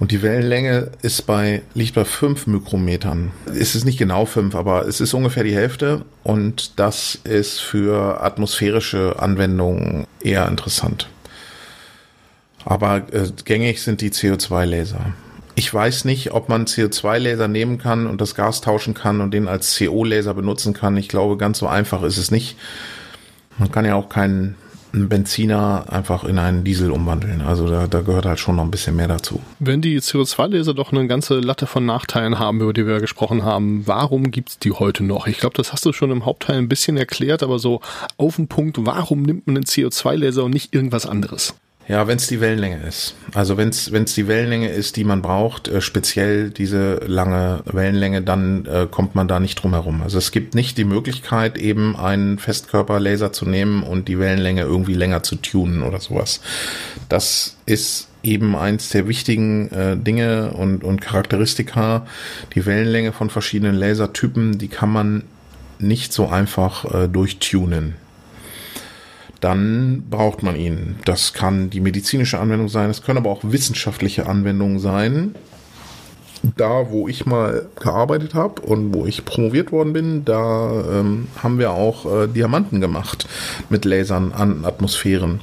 Und 0.00 0.12
die 0.12 0.22
Wellenlänge 0.22 0.90
ist 1.02 1.26
bei, 1.26 1.60
liegt 1.74 1.94
bei 1.94 2.06
fünf 2.06 2.46
Mikrometern. 2.46 3.32
Es 3.46 3.74
ist 3.74 3.84
nicht 3.84 3.98
genau 3.98 4.24
fünf, 4.24 4.54
aber 4.54 4.88
es 4.88 4.98
ist 4.98 5.12
ungefähr 5.12 5.44
die 5.44 5.54
Hälfte. 5.54 6.06
Und 6.22 6.78
das 6.80 7.16
ist 7.22 7.60
für 7.60 8.22
atmosphärische 8.22 9.16
Anwendungen 9.18 10.06
eher 10.22 10.48
interessant. 10.48 11.06
Aber 12.64 13.12
äh, 13.12 13.28
gängig 13.44 13.82
sind 13.82 14.00
die 14.00 14.10
CO2-Laser. 14.10 15.12
Ich 15.54 15.72
weiß 15.72 16.06
nicht, 16.06 16.32
ob 16.32 16.48
man 16.48 16.64
CO2-Laser 16.64 17.46
nehmen 17.46 17.76
kann 17.76 18.06
und 18.06 18.22
das 18.22 18.34
Gas 18.34 18.62
tauschen 18.62 18.94
kann 18.94 19.20
und 19.20 19.34
den 19.34 19.48
als 19.48 19.76
CO-Laser 19.76 20.32
benutzen 20.32 20.72
kann. 20.72 20.96
Ich 20.96 21.08
glaube, 21.08 21.36
ganz 21.36 21.58
so 21.58 21.66
einfach 21.66 22.02
ist 22.04 22.16
es 22.16 22.30
nicht. 22.30 22.56
Man 23.58 23.70
kann 23.70 23.84
ja 23.84 23.96
auch 23.96 24.08
keinen 24.08 24.54
einen 24.92 25.08
Benziner 25.08 25.84
einfach 25.88 26.24
in 26.24 26.38
einen 26.38 26.64
Diesel 26.64 26.90
umwandeln. 26.90 27.42
Also 27.42 27.68
da, 27.68 27.86
da 27.86 28.00
gehört 28.00 28.26
halt 28.26 28.38
schon 28.38 28.56
noch 28.56 28.64
ein 28.64 28.70
bisschen 28.70 28.96
mehr 28.96 29.08
dazu. 29.08 29.40
Wenn 29.58 29.80
die 29.80 30.00
CO2-Laser 30.00 30.74
doch 30.74 30.92
eine 30.92 31.06
ganze 31.06 31.40
Latte 31.40 31.66
von 31.66 31.86
Nachteilen 31.86 32.38
haben, 32.38 32.60
über 32.60 32.72
die 32.72 32.86
wir 32.86 33.00
gesprochen 33.00 33.44
haben, 33.44 33.86
warum 33.86 34.30
gibt's 34.30 34.58
die 34.58 34.72
heute 34.72 35.04
noch? 35.04 35.26
Ich 35.26 35.38
glaube, 35.38 35.56
das 35.56 35.72
hast 35.72 35.86
du 35.86 35.92
schon 35.92 36.10
im 36.10 36.24
Hauptteil 36.24 36.58
ein 36.58 36.68
bisschen 36.68 36.96
erklärt, 36.96 37.42
aber 37.42 37.58
so 37.58 37.80
auf 38.16 38.36
den 38.36 38.48
Punkt, 38.48 38.78
warum 38.80 39.22
nimmt 39.22 39.46
man 39.46 39.56
einen 39.56 39.64
CO2-Laser 39.64 40.44
und 40.44 40.52
nicht 40.52 40.74
irgendwas 40.74 41.06
anderes? 41.06 41.54
Ja, 41.90 42.06
wenn 42.06 42.18
es 42.18 42.28
die 42.28 42.40
Wellenlänge 42.40 42.86
ist. 42.86 43.16
Also 43.34 43.56
wenn 43.56 43.70
es 43.70 44.14
die 44.14 44.28
Wellenlänge 44.28 44.68
ist, 44.68 44.94
die 44.94 45.02
man 45.02 45.22
braucht, 45.22 45.66
äh, 45.66 45.80
speziell 45.80 46.50
diese 46.50 47.00
lange 47.04 47.64
Wellenlänge, 47.64 48.22
dann 48.22 48.64
äh, 48.66 48.86
kommt 48.88 49.16
man 49.16 49.26
da 49.26 49.40
nicht 49.40 49.56
drum 49.60 49.72
herum. 49.72 50.00
Also 50.00 50.16
es 50.16 50.30
gibt 50.30 50.54
nicht 50.54 50.78
die 50.78 50.84
Möglichkeit, 50.84 51.58
eben 51.58 51.96
einen 51.96 52.38
Festkörperlaser 52.38 53.32
zu 53.32 53.44
nehmen 53.44 53.82
und 53.82 54.06
die 54.06 54.20
Wellenlänge 54.20 54.62
irgendwie 54.62 54.94
länger 54.94 55.24
zu 55.24 55.34
tunen 55.34 55.82
oder 55.82 55.98
sowas. 55.98 56.40
Das 57.08 57.56
ist 57.66 58.06
eben 58.22 58.54
eins 58.54 58.90
der 58.90 59.08
wichtigen 59.08 59.72
äh, 59.72 59.96
Dinge 59.96 60.52
und, 60.52 60.84
und 60.84 61.00
Charakteristika. 61.00 62.06
Die 62.54 62.66
Wellenlänge 62.66 63.10
von 63.10 63.30
verschiedenen 63.30 63.74
Lasertypen, 63.74 64.58
die 64.58 64.68
kann 64.68 64.92
man 64.92 65.24
nicht 65.80 66.12
so 66.12 66.28
einfach 66.28 66.84
äh, 66.84 67.08
durchtunen 67.08 67.96
dann 69.40 70.04
braucht 70.10 70.42
man 70.42 70.56
ihn. 70.56 70.96
Das 71.04 71.32
kann 71.32 71.70
die 71.70 71.80
medizinische 71.80 72.38
Anwendung 72.38 72.68
sein, 72.68 72.90
es 72.90 73.02
können 73.02 73.18
aber 73.18 73.30
auch 73.30 73.40
wissenschaftliche 73.42 74.26
Anwendungen 74.26 74.78
sein. 74.78 75.34
Da, 76.56 76.90
wo 76.90 77.06
ich 77.06 77.26
mal 77.26 77.66
gearbeitet 77.78 78.34
habe 78.34 78.62
und 78.62 78.94
wo 78.94 79.04
ich 79.04 79.26
promoviert 79.26 79.72
worden 79.72 79.92
bin, 79.92 80.24
da 80.24 80.70
ähm, 80.90 81.28
haben 81.42 81.58
wir 81.58 81.72
auch 81.72 82.06
äh, 82.06 82.28
Diamanten 82.28 82.80
gemacht 82.80 83.28
mit 83.68 83.84
Lasern 83.84 84.32
an 84.32 84.64
Atmosphären. 84.64 85.40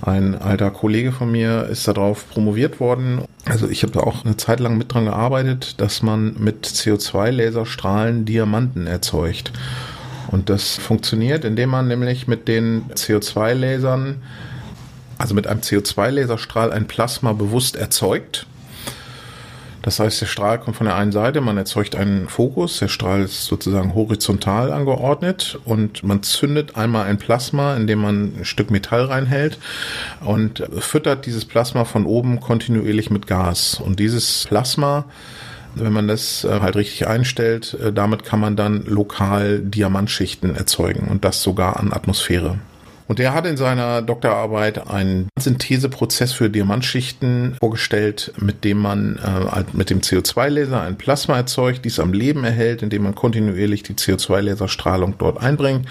Ein 0.00 0.34
alter 0.34 0.70
Kollege 0.70 1.12
von 1.12 1.30
mir 1.30 1.64
ist 1.64 1.86
darauf 1.86 2.28
promoviert 2.28 2.80
worden. 2.80 3.22
Also 3.44 3.68
ich 3.68 3.82
habe 3.82 3.92
da 3.92 4.00
auch 4.00 4.24
eine 4.24 4.36
Zeit 4.36 4.58
lang 4.58 4.76
mit 4.76 4.92
dran 4.92 5.04
gearbeitet, 5.04 5.80
dass 5.80 6.02
man 6.02 6.34
mit 6.38 6.66
CO2-Laserstrahlen 6.66 8.24
Diamanten 8.24 8.86
erzeugt. 8.86 9.52
Und 10.28 10.48
das 10.48 10.76
funktioniert, 10.76 11.44
indem 11.44 11.70
man 11.70 11.88
nämlich 11.88 12.28
mit 12.28 12.48
den 12.48 12.84
CO2-Lasern, 12.90 14.22
also 15.18 15.34
mit 15.34 15.46
einem 15.46 15.60
CO2-Laserstrahl 15.60 16.70
ein 16.70 16.86
Plasma 16.86 17.32
bewusst 17.32 17.76
erzeugt. 17.76 18.46
Das 19.82 19.98
heißt, 19.98 20.20
der 20.20 20.26
Strahl 20.26 20.60
kommt 20.60 20.76
von 20.76 20.86
der 20.86 20.94
einen 20.94 21.10
Seite, 21.10 21.40
man 21.40 21.58
erzeugt 21.58 21.96
einen 21.96 22.28
Fokus, 22.28 22.78
der 22.78 22.86
Strahl 22.86 23.22
ist 23.22 23.46
sozusagen 23.46 23.94
horizontal 23.94 24.72
angeordnet 24.72 25.58
und 25.64 26.04
man 26.04 26.22
zündet 26.22 26.76
einmal 26.76 27.06
ein 27.06 27.18
Plasma, 27.18 27.74
indem 27.74 27.98
man 27.98 28.32
ein 28.38 28.44
Stück 28.44 28.70
Metall 28.70 29.06
reinhält 29.06 29.58
und 30.20 30.62
füttert 30.78 31.26
dieses 31.26 31.44
Plasma 31.44 31.84
von 31.84 32.06
oben 32.06 32.38
kontinuierlich 32.38 33.10
mit 33.10 33.26
Gas. 33.26 33.80
Und 33.84 33.98
dieses 33.98 34.44
Plasma 34.48 35.04
wenn 35.74 35.92
man 35.92 36.08
das 36.08 36.44
äh, 36.44 36.60
halt 36.60 36.76
richtig 36.76 37.06
einstellt, 37.06 37.74
äh, 37.74 37.92
damit 37.92 38.24
kann 38.24 38.40
man 38.40 38.56
dann 38.56 38.84
lokal 38.84 39.60
Diamantschichten 39.60 40.54
erzeugen 40.54 41.08
und 41.08 41.24
das 41.24 41.42
sogar 41.42 41.78
an 41.78 41.92
Atmosphäre. 41.92 42.58
Und 43.12 43.20
er 43.20 43.34
hat 43.34 43.44
in 43.44 43.58
seiner 43.58 44.00
Doktorarbeit 44.00 44.88
einen 44.88 45.28
Syntheseprozess 45.38 46.32
für 46.32 46.48
Diamantschichten 46.48 47.58
vorgestellt, 47.60 48.32
mit 48.38 48.64
dem 48.64 48.78
man 48.78 49.18
äh, 49.18 49.64
mit 49.74 49.90
dem 49.90 50.00
CO2-Laser 50.00 50.80
ein 50.80 50.96
Plasma 50.96 51.36
erzeugt, 51.36 51.84
dies 51.84 52.00
am 52.00 52.14
Leben 52.14 52.42
erhält, 52.42 52.82
indem 52.82 53.02
man 53.02 53.14
kontinuierlich 53.14 53.82
die 53.82 53.92
CO2-Laserstrahlung 53.92 55.16
dort 55.18 55.42
einbringt 55.42 55.86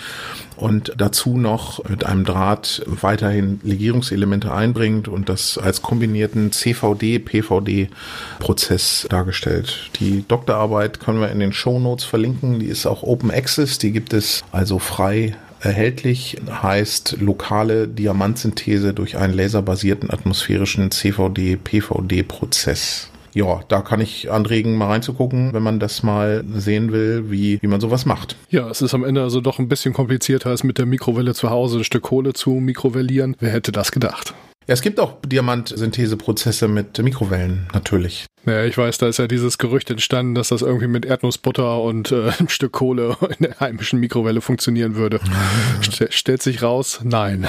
und 0.56 0.94
dazu 0.98 1.38
noch 1.38 1.88
mit 1.88 2.08
einem 2.08 2.26
Draht 2.26 2.82
weiterhin 2.88 3.60
Legierungselemente 3.62 4.52
einbringt 4.52 5.08
und 5.08 5.30
das 5.30 5.60
als 5.60 5.84
kombinierten 5.84 6.52
CVD-PVD-Prozess 6.52 9.06
dargestellt. 9.12 9.92
Die 10.00 10.26
Doktorarbeit 10.28 11.00
können 11.00 11.22
wir 11.22 11.30
in 11.30 11.40
den 11.40 11.54
Show 11.54 11.80
Notes 11.80 12.04
verlinken. 12.04 12.60
Die 12.60 12.66
ist 12.66 12.88
auch 12.88 13.04
Open 13.04 13.30
Access, 13.30 13.78
die 13.78 13.92
gibt 13.92 14.12
es 14.12 14.44
also 14.52 14.80
frei 14.80 15.36
erhältlich, 15.62 16.38
heißt 16.50 17.18
lokale 17.20 17.88
Diamantsynthese 17.88 18.94
durch 18.94 19.18
einen 19.18 19.34
laserbasierten 19.34 20.12
atmosphärischen 20.12 20.92
CVD-PVD-Prozess. 20.92 23.08
Ja, 23.34 23.62
da 23.70 23.80
kann 23.82 24.02
ich 24.02 24.30
anregen, 24.30 24.76
mal 24.76 24.88
reinzugucken, 24.88 25.54
wenn 25.54 25.64
man 25.64 25.80
das 25.80 26.04
mal 26.04 26.44
sehen 26.54 26.92
will, 26.92 27.32
wie, 27.32 27.62
wie 27.62 27.68
man 27.68 27.80
sowas 27.80 28.06
macht. 28.06 28.36
Ja, 28.50 28.70
es 28.70 28.82
ist 28.82 28.94
am 28.94 29.06
Ende 29.06 29.24
also 29.24 29.40
doch 29.40 29.58
ein 29.60 29.70
bisschen 29.70 29.94
komplizierter 29.94 30.50
als 30.50 30.66
mit 30.66 30.78
der 30.78 30.86
Mikrowelle 30.86 31.34
zu 31.34 31.50
Hause 31.50 31.78
ein 31.78 31.86
Stück 31.86 32.04
Kohle 32.04 32.34
zu 32.34 32.50
mikrowellieren. 32.52 33.38
Wer 33.40 33.52
hätte 33.52 33.72
das 33.72 33.94
gedacht? 33.94 34.34
Ja, 34.68 34.74
es 34.74 34.82
gibt 34.82 35.00
auch 35.00 35.16
Diamantsyntheseprozesse 35.26 36.68
mit 36.68 37.02
Mikrowellen, 37.02 37.68
natürlich. 37.74 38.26
Ja, 38.46 38.64
ich 38.64 38.78
weiß, 38.78 38.98
da 38.98 39.08
ist 39.08 39.20
ja 39.20 39.28
dieses 39.28 39.58
Gerücht 39.60 39.92
entstanden, 39.92 40.34
dass 40.34 40.50
das 40.50 40.64
irgendwie 40.64 40.88
mit 40.88 41.06
Erdnussbutter 41.06 41.82
und 41.82 42.12
äh, 42.12 42.32
ein 42.40 42.50
Stück 42.50 42.72
Kohle 42.74 43.18
in 43.38 43.46
der 43.46 43.60
heimischen 43.60 44.00
Mikrowelle 44.00 44.42
funktionieren 44.42 44.96
würde. 44.96 45.20
St 45.84 46.08
stellt 46.12 46.42
sich 46.42 46.64
raus, 46.64 47.02
nein. 47.04 47.48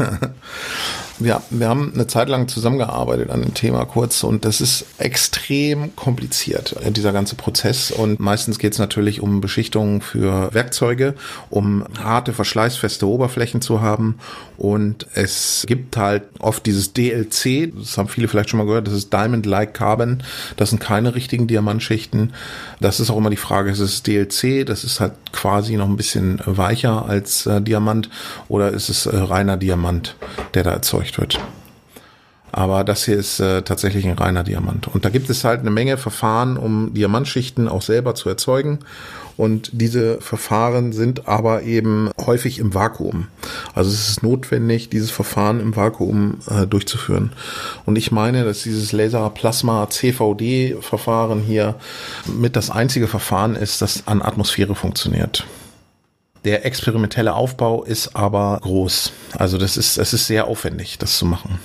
Ja, 1.23 1.43
wir 1.51 1.69
haben 1.69 1.91
eine 1.93 2.07
Zeit 2.07 2.29
lang 2.29 2.47
zusammengearbeitet 2.47 3.29
an 3.29 3.41
dem 3.41 3.53
Thema 3.53 3.85
kurz 3.85 4.23
und 4.23 4.43
das 4.43 4.59
ist 4.59 4.85
extrem 4.97 5.95
kompliziert, 5.95 6.75
äh, 6.83 6.91
dieser 6.91 7.13
ganze 7.13 7.35
Prozess. 7.35 7.91
Und 7.91 8.19
meistens 8.19 8.57
geht 8.57 8.73
es 8.73 8.79
natürlich 8.79 9.21
um 9.21 9.39
Beschichtungen 9.39 10.01
für 10.01 10.53
Werkzeuge, 10.53 11.13
um 11.49 11.85
harte, 12.01 12.33
verschleißfeste 12.33 13.07
Oberflächen 13.07 13.61
zu 13.61 13.81
haben. 13.81 14.17
Und 14.57 15.07
es 15.13 15.65
gibt 15.67 15.97
halt 15.97 16.23
oft 16.39 16.65
dieses 16.65 16.93
DLC, 16.93 17.71
das 17.75 17.97
haben 17.97 18.07
viele 18.07 18.27
vielleicht 18.27 18.49
schon 18.49 18.57
mal 18.57 18.65
gehört, 18.65 18.87
das 18.87 18.95
ist 18.95 19.13
Diamond-like 19.13 19.73
Carbon. 19.73 20.00
Das 20.57 20.69
sind 20.69 20.79
keine 20.79 21.15
richtigen 21.15 21.47
Diamantschichten. 21.47 22.33
Das 22.79 22.99
ist 22.99 23.09
auch 23.09 23.17
immer 23.17 23.29
die 23.29 23.37
Frage, 23.37 23.71
ist 23.71 23.79
es 23.79 24.03
DLC, 24.03 24.65
das 24.65 24.83
ist 24.83 24.99
halt 24.99 25.13
quasi 25.31 25.77
noch 25.77 25.87
ein 25.87 25.97
bisschen 25.97 26.41
weicher 26.45 27.05
als 27.05 27.45
äh, 27.45 27.61
Diamant 27.61 28.09
oder 28.47 28.69
ist 28.69 28.89
es 28.89 29.05
äh, 29.05 29.15
reiner 29.15 29.57
Diamant, 29.57 30.15
der 30.53 30.63
da 30.63 30.71
erzeugt 30.71 31.17
wird. 31.17 31.39
Aber 32.51 32.83
das 32.83 33.05
hier 33.05 33.15
ist 33.15 33.39
äh, 33.39 33.61
tatsächlich 33.61 34.05
ein 34.05 34.17
reiner 34.17 34.43
Diamant. 34.43 34.87
Und 34.87 35.05
da 35.05 35.09
gibt 35.09 35.29
es 35.29 35.43
halt 35.43 35.61
eine 35.61 35.71
Menge 35.71 35.97
Verfahren, 35.97 36.57
um 36.57 36.93
Diamantschichten 36.93 37.69
auch 37.69 37.81
selber 37.81 38.13
zu 38.13 38.27
erzeugen. 38.27 38.79
Und 39.41 39.71
diese 39.73 40.21
Verfahren 40.21 40.93
sind 40.93 41.27
aber 41.27 41.63
eben 41.63 42.11
häufig 42.23 42.59
im 42.59 42.75
Vakuum. 42.75 43.29
Also 43.73 43.89
es 43.89 44.07
ist 44.07 44.21
notwendig, 44.21 44.89
dieses 44.89 45.09
Verfahren 45.09 45.59
im 45.59 45.75
Vakuum 45.75 46.37
äh, 46.47 46.67
durchzuführen. 46.67 47.31
Und 47.87 47.97
ich 47.97 48.11
meine, 48.11 48.43
dass 48.43 48.61
dieses 48.61 48.91
Laser-Plasma-CVD-Verfahren 48.91 51.41
hier 51.41 51.73
mit 52.27 52.55
das 52.55 52.69
einzige 52.69 53.07
Verfahren 53.07 53.55
ist, 53.55 53.81
das 53.81 54.03
an 54.05 54.21
Atmosphäre 54.21 54.75
funktioniert. 54.75 55.47
Der 56.45 56.63
experimentelle 56.63 57.33
Aufbau 57.33 57.83
ist 57.83 58.15
aber 58.15 58.59
groß. 58.61 59.11
Also 59.39 59.57
das 59.57 59.75
ist, 59.75 59.97
es 59.97 60.13
ist 60.13 60.27
sehr 60.27 60.45
aufwendig, 60.45 60.99
das 60.99 61.17
zu 61.17 61.25
machen. 61.25 61.57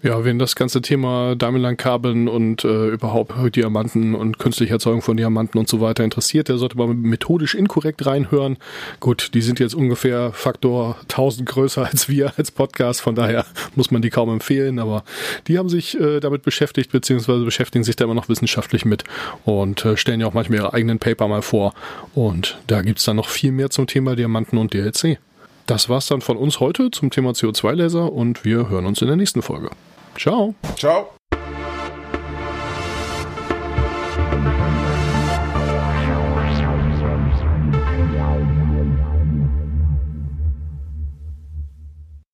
Ja, 0.00 0.24
wen 0.24 0.38
das 0.38 0.54
ganze 0.54 0.80
Thema 0.80 1.34
Diamond-Kabeln 1.34 2.28
und 2.28 2.64
äh, 2.64 2.86
überhaupt 2.86 3.34
Diamanten 3.56 4.14
und 4.14 4.38
künstliche 4.38 4.74
Erzeugung 4.74 5.02
von 5.02 5.16
Diamanten 5.16 5.58
und 5.58 5.68
so 5.68 5.80
weiter 5.80 6.04
interessiert, 6.04 6.48
der 6.48 6.56
sollte 6.56 6.78
mal 6.78 6.86
methodisch 6.86 7.56
inkorrekt 7.56 8.06
reinhören. 8.06 8.58
Gut, 9.00 9.30
die 9.34 9.42
sind 9.42 9.58
jetzt 9.58 9.74
ungefähr 9.74 10.32
Faktor 10.32 10.98
1000 11.08 11.48
größer 11.48 11.84
als 11.84 12.08
wir 12.08 12.32
als 12.36 12.52
Podcast, 12.52 13.00
von 13.00 13.16
daher 13.16 13.44
muss 13.74 13.90
man 13.90 14.00
die 14.00 14.10
kaum 14.10 14.30
empfehlen, 14.30 14.78
aber 14.78 15.02
die 15.48 15.58
haben 15.58 15.68
sich 15.68 15.98
äh, 15.98 16.20
damit 16.20 16.44
beschäftigt, 16.44 16.92
beziehungsweise 16.92 17.44
beschäftigen 17.44 17.82
sich 17.82 17.96
da 17.96 18.04
immer 18.04 18.14
noch 18.14 18.28
wissenschaftlich 18.28 18.84
mit 18.84 19.02
und 19.44 19.84
äh, 19.84 19.96
stellen 19.96 20.20
ja 20.20 20.28
auch 20.28 20.34
manchmal 20.34 20.60
ihre 20.60 20.74
eigenen 20.74 21.00
Paper 21.00 21.26
mal 21.26 21.42
vor. 21.42 21.74
Und 22.14 22.56
da 22.68 22.82
gibt's 22.82 23.04
dann 23.04 23.16
noch 23.16 23.28
viel 23.28 23.50
mehr 23.50 23.70
zum 23.70 23.88
Thema 23.88 24.14
Diamanten 24.14 24.58
und 24.58 24.72
DLC. 24.74 25.18
Das 25.66 25.88
war's 25.88 26.06
dann 26.06 26.20
von 26.20 26.36
uns 26.36 26.60
heute 26.60 26.92
zum 26.92 27.10
Thema 27.10 27.32
CO2-Laser 27.32 28.12
und 28.12 28.44
wir 28.44 28.68
hören 28.68 28.86
uns 28.86 29.02
in 29.02 29.08
der 29.08 29.16
nächsten 29.16 29.42
Folge. 29.42 29.70
Ciao. 30.18 30.52
Ciao. 30.74 31.17